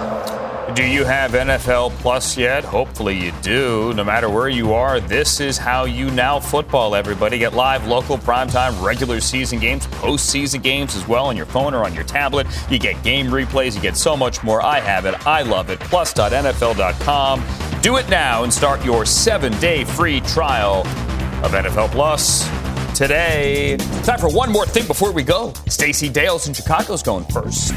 Do 0.81 0.87
you 0.87 1.05
have 1.05 1.33
NFL 1.33 1.91
Plus 1.99 2.39
yet? 2.39 2.65
Hopefully 2.65 3.15
you 3.15 3.33
do. 3.43 3.93
No 3.93 4.03
matter 4.03 4.31
where 4.31 4.49
you 4.49 4.73
are, 4.73 4.99
this 4.99 5.39
is 5.39 5.59
how 5.59 5.85
you 5.85 6.11
now 6.13 6.41
football, 6.41 6.95
everybody. 6.95 7.37
Get 7.37 7.53
live, 7.53 7.87
local, 7.87 8.17
primetime, 8.17 8.83
regular 8.83 9.21
season 9.21 9.59
games, 9.59 9.87
postseason 9.89 10.63
games 10.63 10.97
as 10.97 11.07
well 11.07 11.27
on 11.27 11.37
your 11.37 11.45
phone 11.45 11.75
or 11.75 11.85
on 11.85 11.93
your 11.93 12.05
tablet. 12.05 12.47
You 12.71 12.79
get 12.79 13.03
game 13.05 13.27
replays, 13.27 13.75
you 13.75 13.83
get 13.83 13.95
so 13.95 14.17
much 14.17 14.43
more. 14.43 14.65
I 14.65 14.81
have 14.81 15.05
it. 15.05 15.27
I 15.27 15.43
love 15.43 15.69
it. 15.69 15.81
Plus.nfl.com. 15.81 17.45
Do 17.83 17.99
it 17.99 18.09
now 18.09 18.45
and 18.45 18.53
start 18.53 18.83
your 18.83 19.05
seven 19.05 19.53
day 19.61 19.85
free 19.85 20.23
trial 20.23 20.79
of 21.45 21.53
NFL 21.53 21.91
Plus 21.91 22.49
today. 22.97 23.77
Time 24.05 24.19
for 24.19 24.31
one 24.31 24.51
more 24.51 24.65
thing 24.65 24.87
before 24.87 25.13
we 25.13 25.25
go. 25.25 25.53
Stacey 25.69 26.09
Dales 26.09 26.49
in 26.49 26.55
Chicago's 26.55 27.03
going 27.03 27.27
first. 27.27 27.75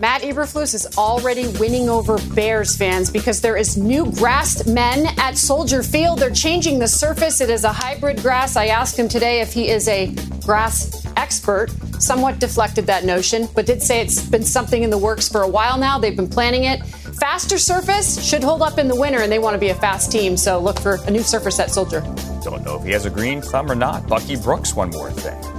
Matt 0.00 0.22
Eberflus 0.22 0.74
is 0.74 0.96
already 0.96 1.48
winning 1.58 1.88
over 1.88 2.18
Bears 2.34 2.76
fans 2.76 3.10
because 3.10 3.40
there 3.40 3.56
is 3.56 3.76
new 3.76 4.10
grassed 4.12 4.68
men 4.68 5.06
at 5.18 5.36
Soldier 5.36 5.82
Field. 5.82 6.20
They're 6.20 6.30
changing 6.30 6.78
the 6.78 6.86
surface. 6.86 7.40
It 7.40 7.50
is 7.50 7.64
a 7.64 7.72
hybrid 7.72 8.22
grass. 8.22 8.54
I 8.54 8.66
asked 8.66 8.96
him 8.96 9.08
today 9.08 9.40
if 9.40 9.52
he 9.52 9.68
is 9.68 9.88
a 9.88 10.14
grass 10.44 11.04
expert. 11.16 11.70
Somewhat 12.00 12.38
deflected 12.38 12.86
that 12.86 13.04
notion, 13.04 13.48
but 13.56 13.66
did 13.66 13.82
say 13.82 14.00
it's 14.00 14.24
been 14.24 14.44
something 14.44 14.84
in 14.84 14.90
the 14.90 14.98
works 14.98 15.28
for 15.28 15.42
a 15.42 15.48
while 15.48 15.76
now. 15.76 15.98
They've 15.98 16.16
been 16.16 16.28
planning 16.28 16.64
it. 16.64 16.86
Faster 16.86 17.58
surface 17.58 18.24
should 18.24 18.44
hold 18.44 18.62
up 18.62 18.78
in 18.78 18.86
the 18.86 18.94
winter, 18.94 19.22
and 19.22 19.32
they 19.32 19.40
want 19.40 19.54
to 19.54 19.58
be 19.58 19.70
a 19.70 19.74
fast 19.74 20.12
team. 20.12 20.36
So 20.36 20.60
look 20.60 20.78
for 20.78 21.00
a 21.06 21.10
new 21.10 21.24
surface 21.24 21.58
at 21.58 21.72
Soldier. 21.72 22.02
Don't 22.44 22.64
know 22.64 22.76
if 22.76 22.84
he 22.84 22.92
has 22.92 23.04
a 23.04 23.10
green 23.10 23.42
thumb 23.42 23.68
or 23.68 23.74
not. 23.74 24.06
Bucky 24.06 24.36
Brooks, 24.36 24.76
one 24.76 24.90
more 24.90 25.10
thing. 25.10 25.57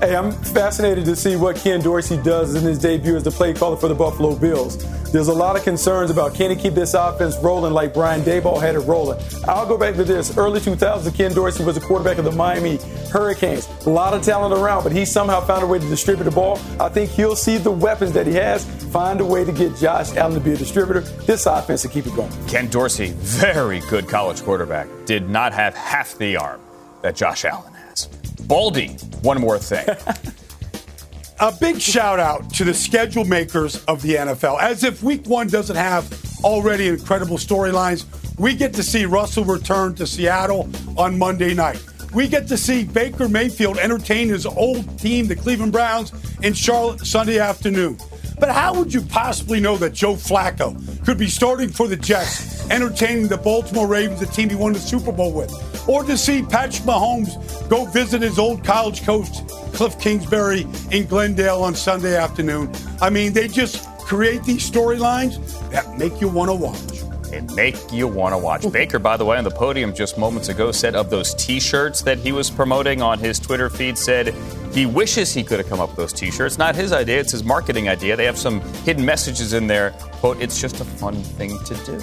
Hey, 0.00 0.14
I'm 0.14 0.30
fascinated 0.30 1.06
to 1.06 1.16
see 1.16 1.36
what 1.36 1.56
Ken 1.56 1.80
Dorsey 1.80 2.18
does 2.22 2.54
in 2.54 2.62
his 2.62 2.78
debut 2.78 3.16
as 3.16 3.22
the 3.22 3.30
play 3.30 3.54
caller 3.54 3.78
for 3.78 3.88
the 3.88 3.94
Buffalo 3.94 4.36
Bills. 4.36 4.76
There's 5.10 5.28
a 5.28 5.32
lot 5.32 5.56
of 5.56 5.64
concerns 5.64 6.10
about 6.10 6.34
can 6.34 6.50
he 6.50 6.56
keep 6.56 6.74
this 6.74 6.92
offense 6.92 7.34
rolling 7.38 7.72
like 7.72 7.94
Brian 7.94 8.20
Daboll 8.20 8.60
had 8.60 8.74
it 8.74 8.80
rolling. 8.80 9.18
I'll 9.48 9.66
go 9.66 9.78
back 9.78 9.94
to 9.94 10.04
this. 10.04 10.36
Early 10.36 10.60
2000s, 10.60 11.14
Ken 11.16 11.32
Dorsey 11.32 11.64
was 11.64 11.76
the 11.76 11.80
quarterback 11.80 12.18
of 12.18 12.26
the 12.26 12.32
Miami 12.32 12.76
Hurricanes. 13.10 13.66
A 13.86 13.90
lot 13.90 14.12
of 14.12 14.22
talent 14.22 14.52
around, 14.52 14.82
but 14.82 14.92
he 14.92 15.06
somehow 15.06 15.40
found 15.40 15.62
a 15.62 15.66
way 15.66 15.78
to 15.78 15.88
distribute 15.88 16.24
the 16.24 16.30
ball. 16.30 16.60
I 16.78 16.90
think 16.90 17.10
he'll 17.10 17.34
see 17.34 17.56
the 17.56 17.70
weapons 17.70 18.12
that 18.12 18.26
he 18.26 18.34
has, 18.34 18.66
find 18.92 19.22
a 19.22 19.24
way 19.24 19.46
to 19.46 19.52
get 19.52 19.76
Josh 19.76 20.14
Allen 20.16 20.34
to 20.34 20.40
be 20.40 20.52
a 20.52 20.56
distributor. 20.58 21.00
This 21.00 21.46
offense 21.46 21.80
to 21.82 21.88
keep 21.88 22.06
it 22.06 22.14
going. 22.14 22.30
Ken 22.48 22.68
Dorsey, 22.68 23.12
very 23.16 23.80
good 23.88 24.08
college 24.08 24.42
quarterback, 24.42 24.88
did 25.06 25.30
not 25.30 25.54
have 25.54 25.74
half 25.74 26.18
the 26.18 26.36
arm 26.36 26.60
that 27.00 27.16
Josh 27.16 27.46
Allen 27.46 27.72
has. 27.72 28.10
Baldy, 28.46 28.88
one 29.22 29.40
more 29.40 29.58
thing. 29.58 29.86
a 31.40 31.52
big 31.60 31.80
shout 31.80 32.20
out 32.20 32.48
to 32.54 32.64
the 32.64 32.74
schedule 32.74 33.24
makers 33.24 33.84
of 33.86 34.02
the 34.02 34.14
NFL. 34.14 34.60
As 34.60 34.84
if 34.84 35.02
week 35.02 35.26
one 35.26 35.48
doesn't 35.48 35.76
have 35.76 36.08
already 36.44 36.88
incredible 36.88 37.38
storylines, 37.38 38.06
we 38.38 38.54
get 38.54 38.72
to 38.74 38.82
see 38.82 39.04
Russell 39.04 39.44
return 39.44 39.94
to 39.96 40.06
Seattle 40.06 40.68
on 40.96 41.18
Monday 41.18 41.54
night. 41.54 41.82
We 42.14 42.28
get 42.28 42.46
to 42.48 42.56
see 42.56 42.84
Baker 42.84 43.28
Mayfield 43.28 43.78
entertain 43.78 44.28
his 44.28 44.46
old 44.46 44.98
team, 44.98 45.26
the 45.26 45.36
Cleveland 45.36 45.72
Browns, 45.72 46.12
in 46.42 46.54
Charlotte 46.54 47.00
Sunday 47.00 47.38
afternoon. 47.38 47.98
But 48.38 48.50
how 48.50 48.74
would 48.74 48.92
you 48.92 49.00
possibly 49.02 49.60
know 49.60 49.76
that 49.78 49.92
Joe 49.92 50.14
Flacco 50.14 51.04
could 51.04 51.18
be 51.18 51.26
starting 51.26 51.70
for 51.70 51.88
the 51.88 51.96
Jets, 51.96 52.68
entertaining 52.70 53.28
the 53.28 53.38
Baltimore 53.38 53.86
Ravens, 53.86 54.20
the 54.20 54.26
team 54.26 54.50
he 54.50 54.54
won 54.54 54.72
the 54.72 54.78
Super 54.78 55.10
Bowl 55.10 55.32
with? 55.32 55.50
Or 55.88 56.02
to 56.04 56.16
see 56.16 56.42
Patrick 56.42 56.84
Mahomes 56.84 57.68
go 57.68 57.84
visit 57.84 58.22
his 58.22 58.38
old 58.38 58.64
college 58.64 59.04
coach, 59.04 59.46
Cliff 59.72 59.98
Kingsbury, 60.00 60.66
in 60.90 61.06
Glendale 61.06 61.62
on 61.62 61.74
Sunday 61.74 62.16
afternoon? 62.16 62.72
I 63.00 63.10
mean, 63.10 63.32
they 63.32 63.48
just 63.48 63.88
create 64.00 64.42
these 64.44 64.68
storylines 64.68 65.38
that 65.70 65.98
make 65.98 66.20
you 66.20 66.28
want 66.28 66.50
to 66.50 66.54
watch. 66.54 67.06
They 67.30 67.40
make 67.54 67.76
you 67.92 68.06
want 68.06 68.34
to 68.34 68.38
watch. 68.38 68.70
Baker, 68.70 68.98
by 68.98 69.16
the 69.16 69.24
way, 69.24 69.36
on 69.36 69.44
the 69.44 69.50
podium 69.50 69.92
just 69.94 70.16
moments 70.16 70.48
ago 70.48 70.70
said 70.72 70.94
of 70.94 71.10
those 71.10 71.34
T-shirts 71.34 72.02
that 72.02 72.18
he 72.18 72.32
was 72.32 72.50
promoting 72.50 73.02
on 73.02 73.18
his 73.18 73.38
Twitter 73.38 73.68
feed, 73.68 73.98
said 73.98 74.34
he 74.72 74.86
wishes 74.86 75.34
he 75.34 75.42
could 75.42 75.58
have 75.58 75.68
come 75.68 75.80
up 75.80 75.90
with 75.90 75.96
those 75.96 76.12
T-shirts. 76.12 76.56
Not 76.56 76.76
his 76.76 76.92
idea; 76.92 77.18
it's 77.18 77.32
his 77.32 77.42
marketing 77.42 77.88
idea. 77.88 78.16
They 78.16 78.24
have 78.24 78.38
some 78.38 78.60
hidden 78.84 79.04
messages 79.04 79.52
in 79.52 79.66
there. 79.66 79.90
Quote: 80.20 80.40
It's 80.40 80.60
just 80.60 80.80
a 80.80 80.84
fun 80.84 81.16
thing 81.16 81.58
to 81.64 81.74
do. 81.84 81.94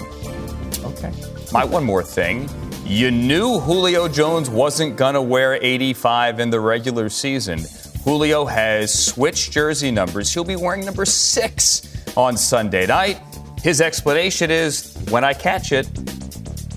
Okay. 0.84 1.12
My 1.52 1.64
one 1.64 1.84
more 1.84 2.02
thing. 2.02 2.48
You 2.84 3.10
knew 3.10 3.60
Julio 3.60 4.08
Jones 4.08 4.50
wasn't 4.50 4.96
going 4.96 5.14
to 5.14 5.22
wear 5.22 5.54
85 5.54 6.38
in 6.38 6.50
the 6.50 6.60
regular 6.60 7.08
season. 7.08 7.60
Julio 8.04 8.44
has 8.44 8.92
switched 8.92 9.52
jersey 9.52 9.90
numbers. 9.90 10.32
He'll 10.32 10.44
be 10.44 10.56
wearing 10.56 10.84
number 10.84 11.06
six 11.06 12.04
on 12.14 12.36
Sunday 12.36 12.86
night. 12.86 13.18
His 13.62 13.80
explanation 13.80 14.50
is 14.50 14.94
when 15.08 15.24
I 15.24 15.32
catch 15.32 15.72
it, 15.72 15.88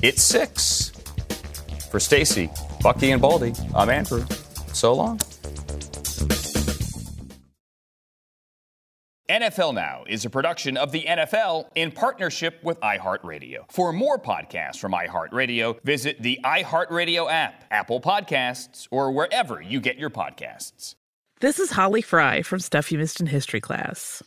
it's 0.01 0.23
six. 0.23 0.91
For 1.91 1.99
Stacey, 1.99 2.49
Bucky, 2.81 3.11
and 3.11 3.21
Baldy, 3.21 3.53
I'm 3.75 3.89
Andrew. 3.89 4.25
So 4.73 4.93
long. 4.93 5.19
NFL 9.37 9.75
Now 9.75 10.03
is 10.07 10.25
a 10.25 10.31
production 10.31 10.77
of 10.77 10.91
the 10.91 11.05
NFL 11.07 11.65
in 11.75 11.91
partnership 11.91 12.59
with 12.63 12.79
iHeartRadio. 12.79 13.71
For 13.71 13.93
more 13.93 14.17
podcasts 14.17 14.79
from 14.79 14.93
iHeartRadio, 14.93 15.79
visit 15.83 16.19
the 16.23 16.39
iHeartRadio 16.43 17.31
app, 17.31 17.63
Apple 17.69 18.01
Podcasts, 18.01 18.87
or 18.89 19.11
wherever 19.11 19.61
you 19.61 19.79
get 19.79 19.99
your 19.99 20.09
podcasts. 20.09 20.95
This 21.39 21.59
is 21.59 21.69
Holly 21.69 22.01
Fry 22.01 22.41
from 22.41 22.57
Stuff 22.57 22.91
You 22.91 22.97
Missed 22.97 23.21
in 23.21 23.27
History 23.27 23.61
class. 23.61 24.23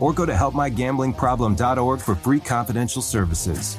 or 0.00 0.12
go 0.12 0.26
to 0.26 0.32
helpmygamblingproblem.org 0.32 2.00
for 2.00 2.14
free 2.14 2.40
confidential 2.40 3.02
services. 3.02 3.76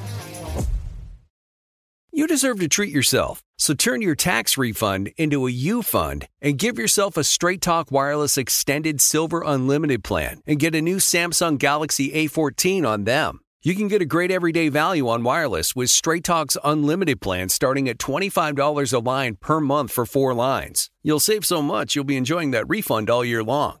You 2.16 2.26
deserve 2.26 2.60
to 2.60 2.68
treat 2.68 2.94
yourself, 2.94 3.42
so 3.58 3.74
turn 3.74 4.00
your 4.00 4.14
tax 4.14 4.56
refund 4.56 5.12
into 5.18 5.46
a 5.46 5.50
U 5.50 5.82
fund 5.82 6.26
and 6.40 6.56
give 6.56 6.78
yourself 6.78 7.18
a 7.18 7.24
Straight 7.24 7.60
Talk 7.60 7.92
Wireless 7.92 8.38
Extended 8.38 9.02
Silver 9.02 9.42
Unlimited 9.44 10.02
plan 10.02 10.40
and 10.46 10.58
get 10.58 10.74
a 10.74 10.80
new 10.80 10.96
Samsung 10.96 11.58
Galaxy 11.58 12.10
A14 12.12 12.86
on 12.86 13.04
them. 13.04 13.40
You 13.62 13.74
can 13.74 13.88
get 13.88 14.00
a 14.00 14.06
great 14.06 14.30
everyday 14.30 14.70
value 14.70 15.08
on 15.08 15.24
wireless 15.24 15.76
with 15.76 15.90
Straight 15.90 16.24
Talk's 16.24 16.56
unlimited 16.64 17.20
plan 17.20 17.50
starting 17.50 17.86
at 17.86 17.98
$25 17.98 18.92
a 18.94 18.98
line 18.98 19.34
per 19.34 19.60
month 19.60 19.92
for 19.92 20.06
four 20.06 20.32
lines. 20.32 20.88
You'll 21.02 21.20
save 21.20 21.44
so 21.44 21.60
much 21.60 21.94
you'll 21.94 22.04
be 22.04 22.16
enjoying 22.16 22.52
that 22.52 22.68
refund 22.68 23.10
all 23.10 23.24
year 23.24 23.44
long. 23.44 23.80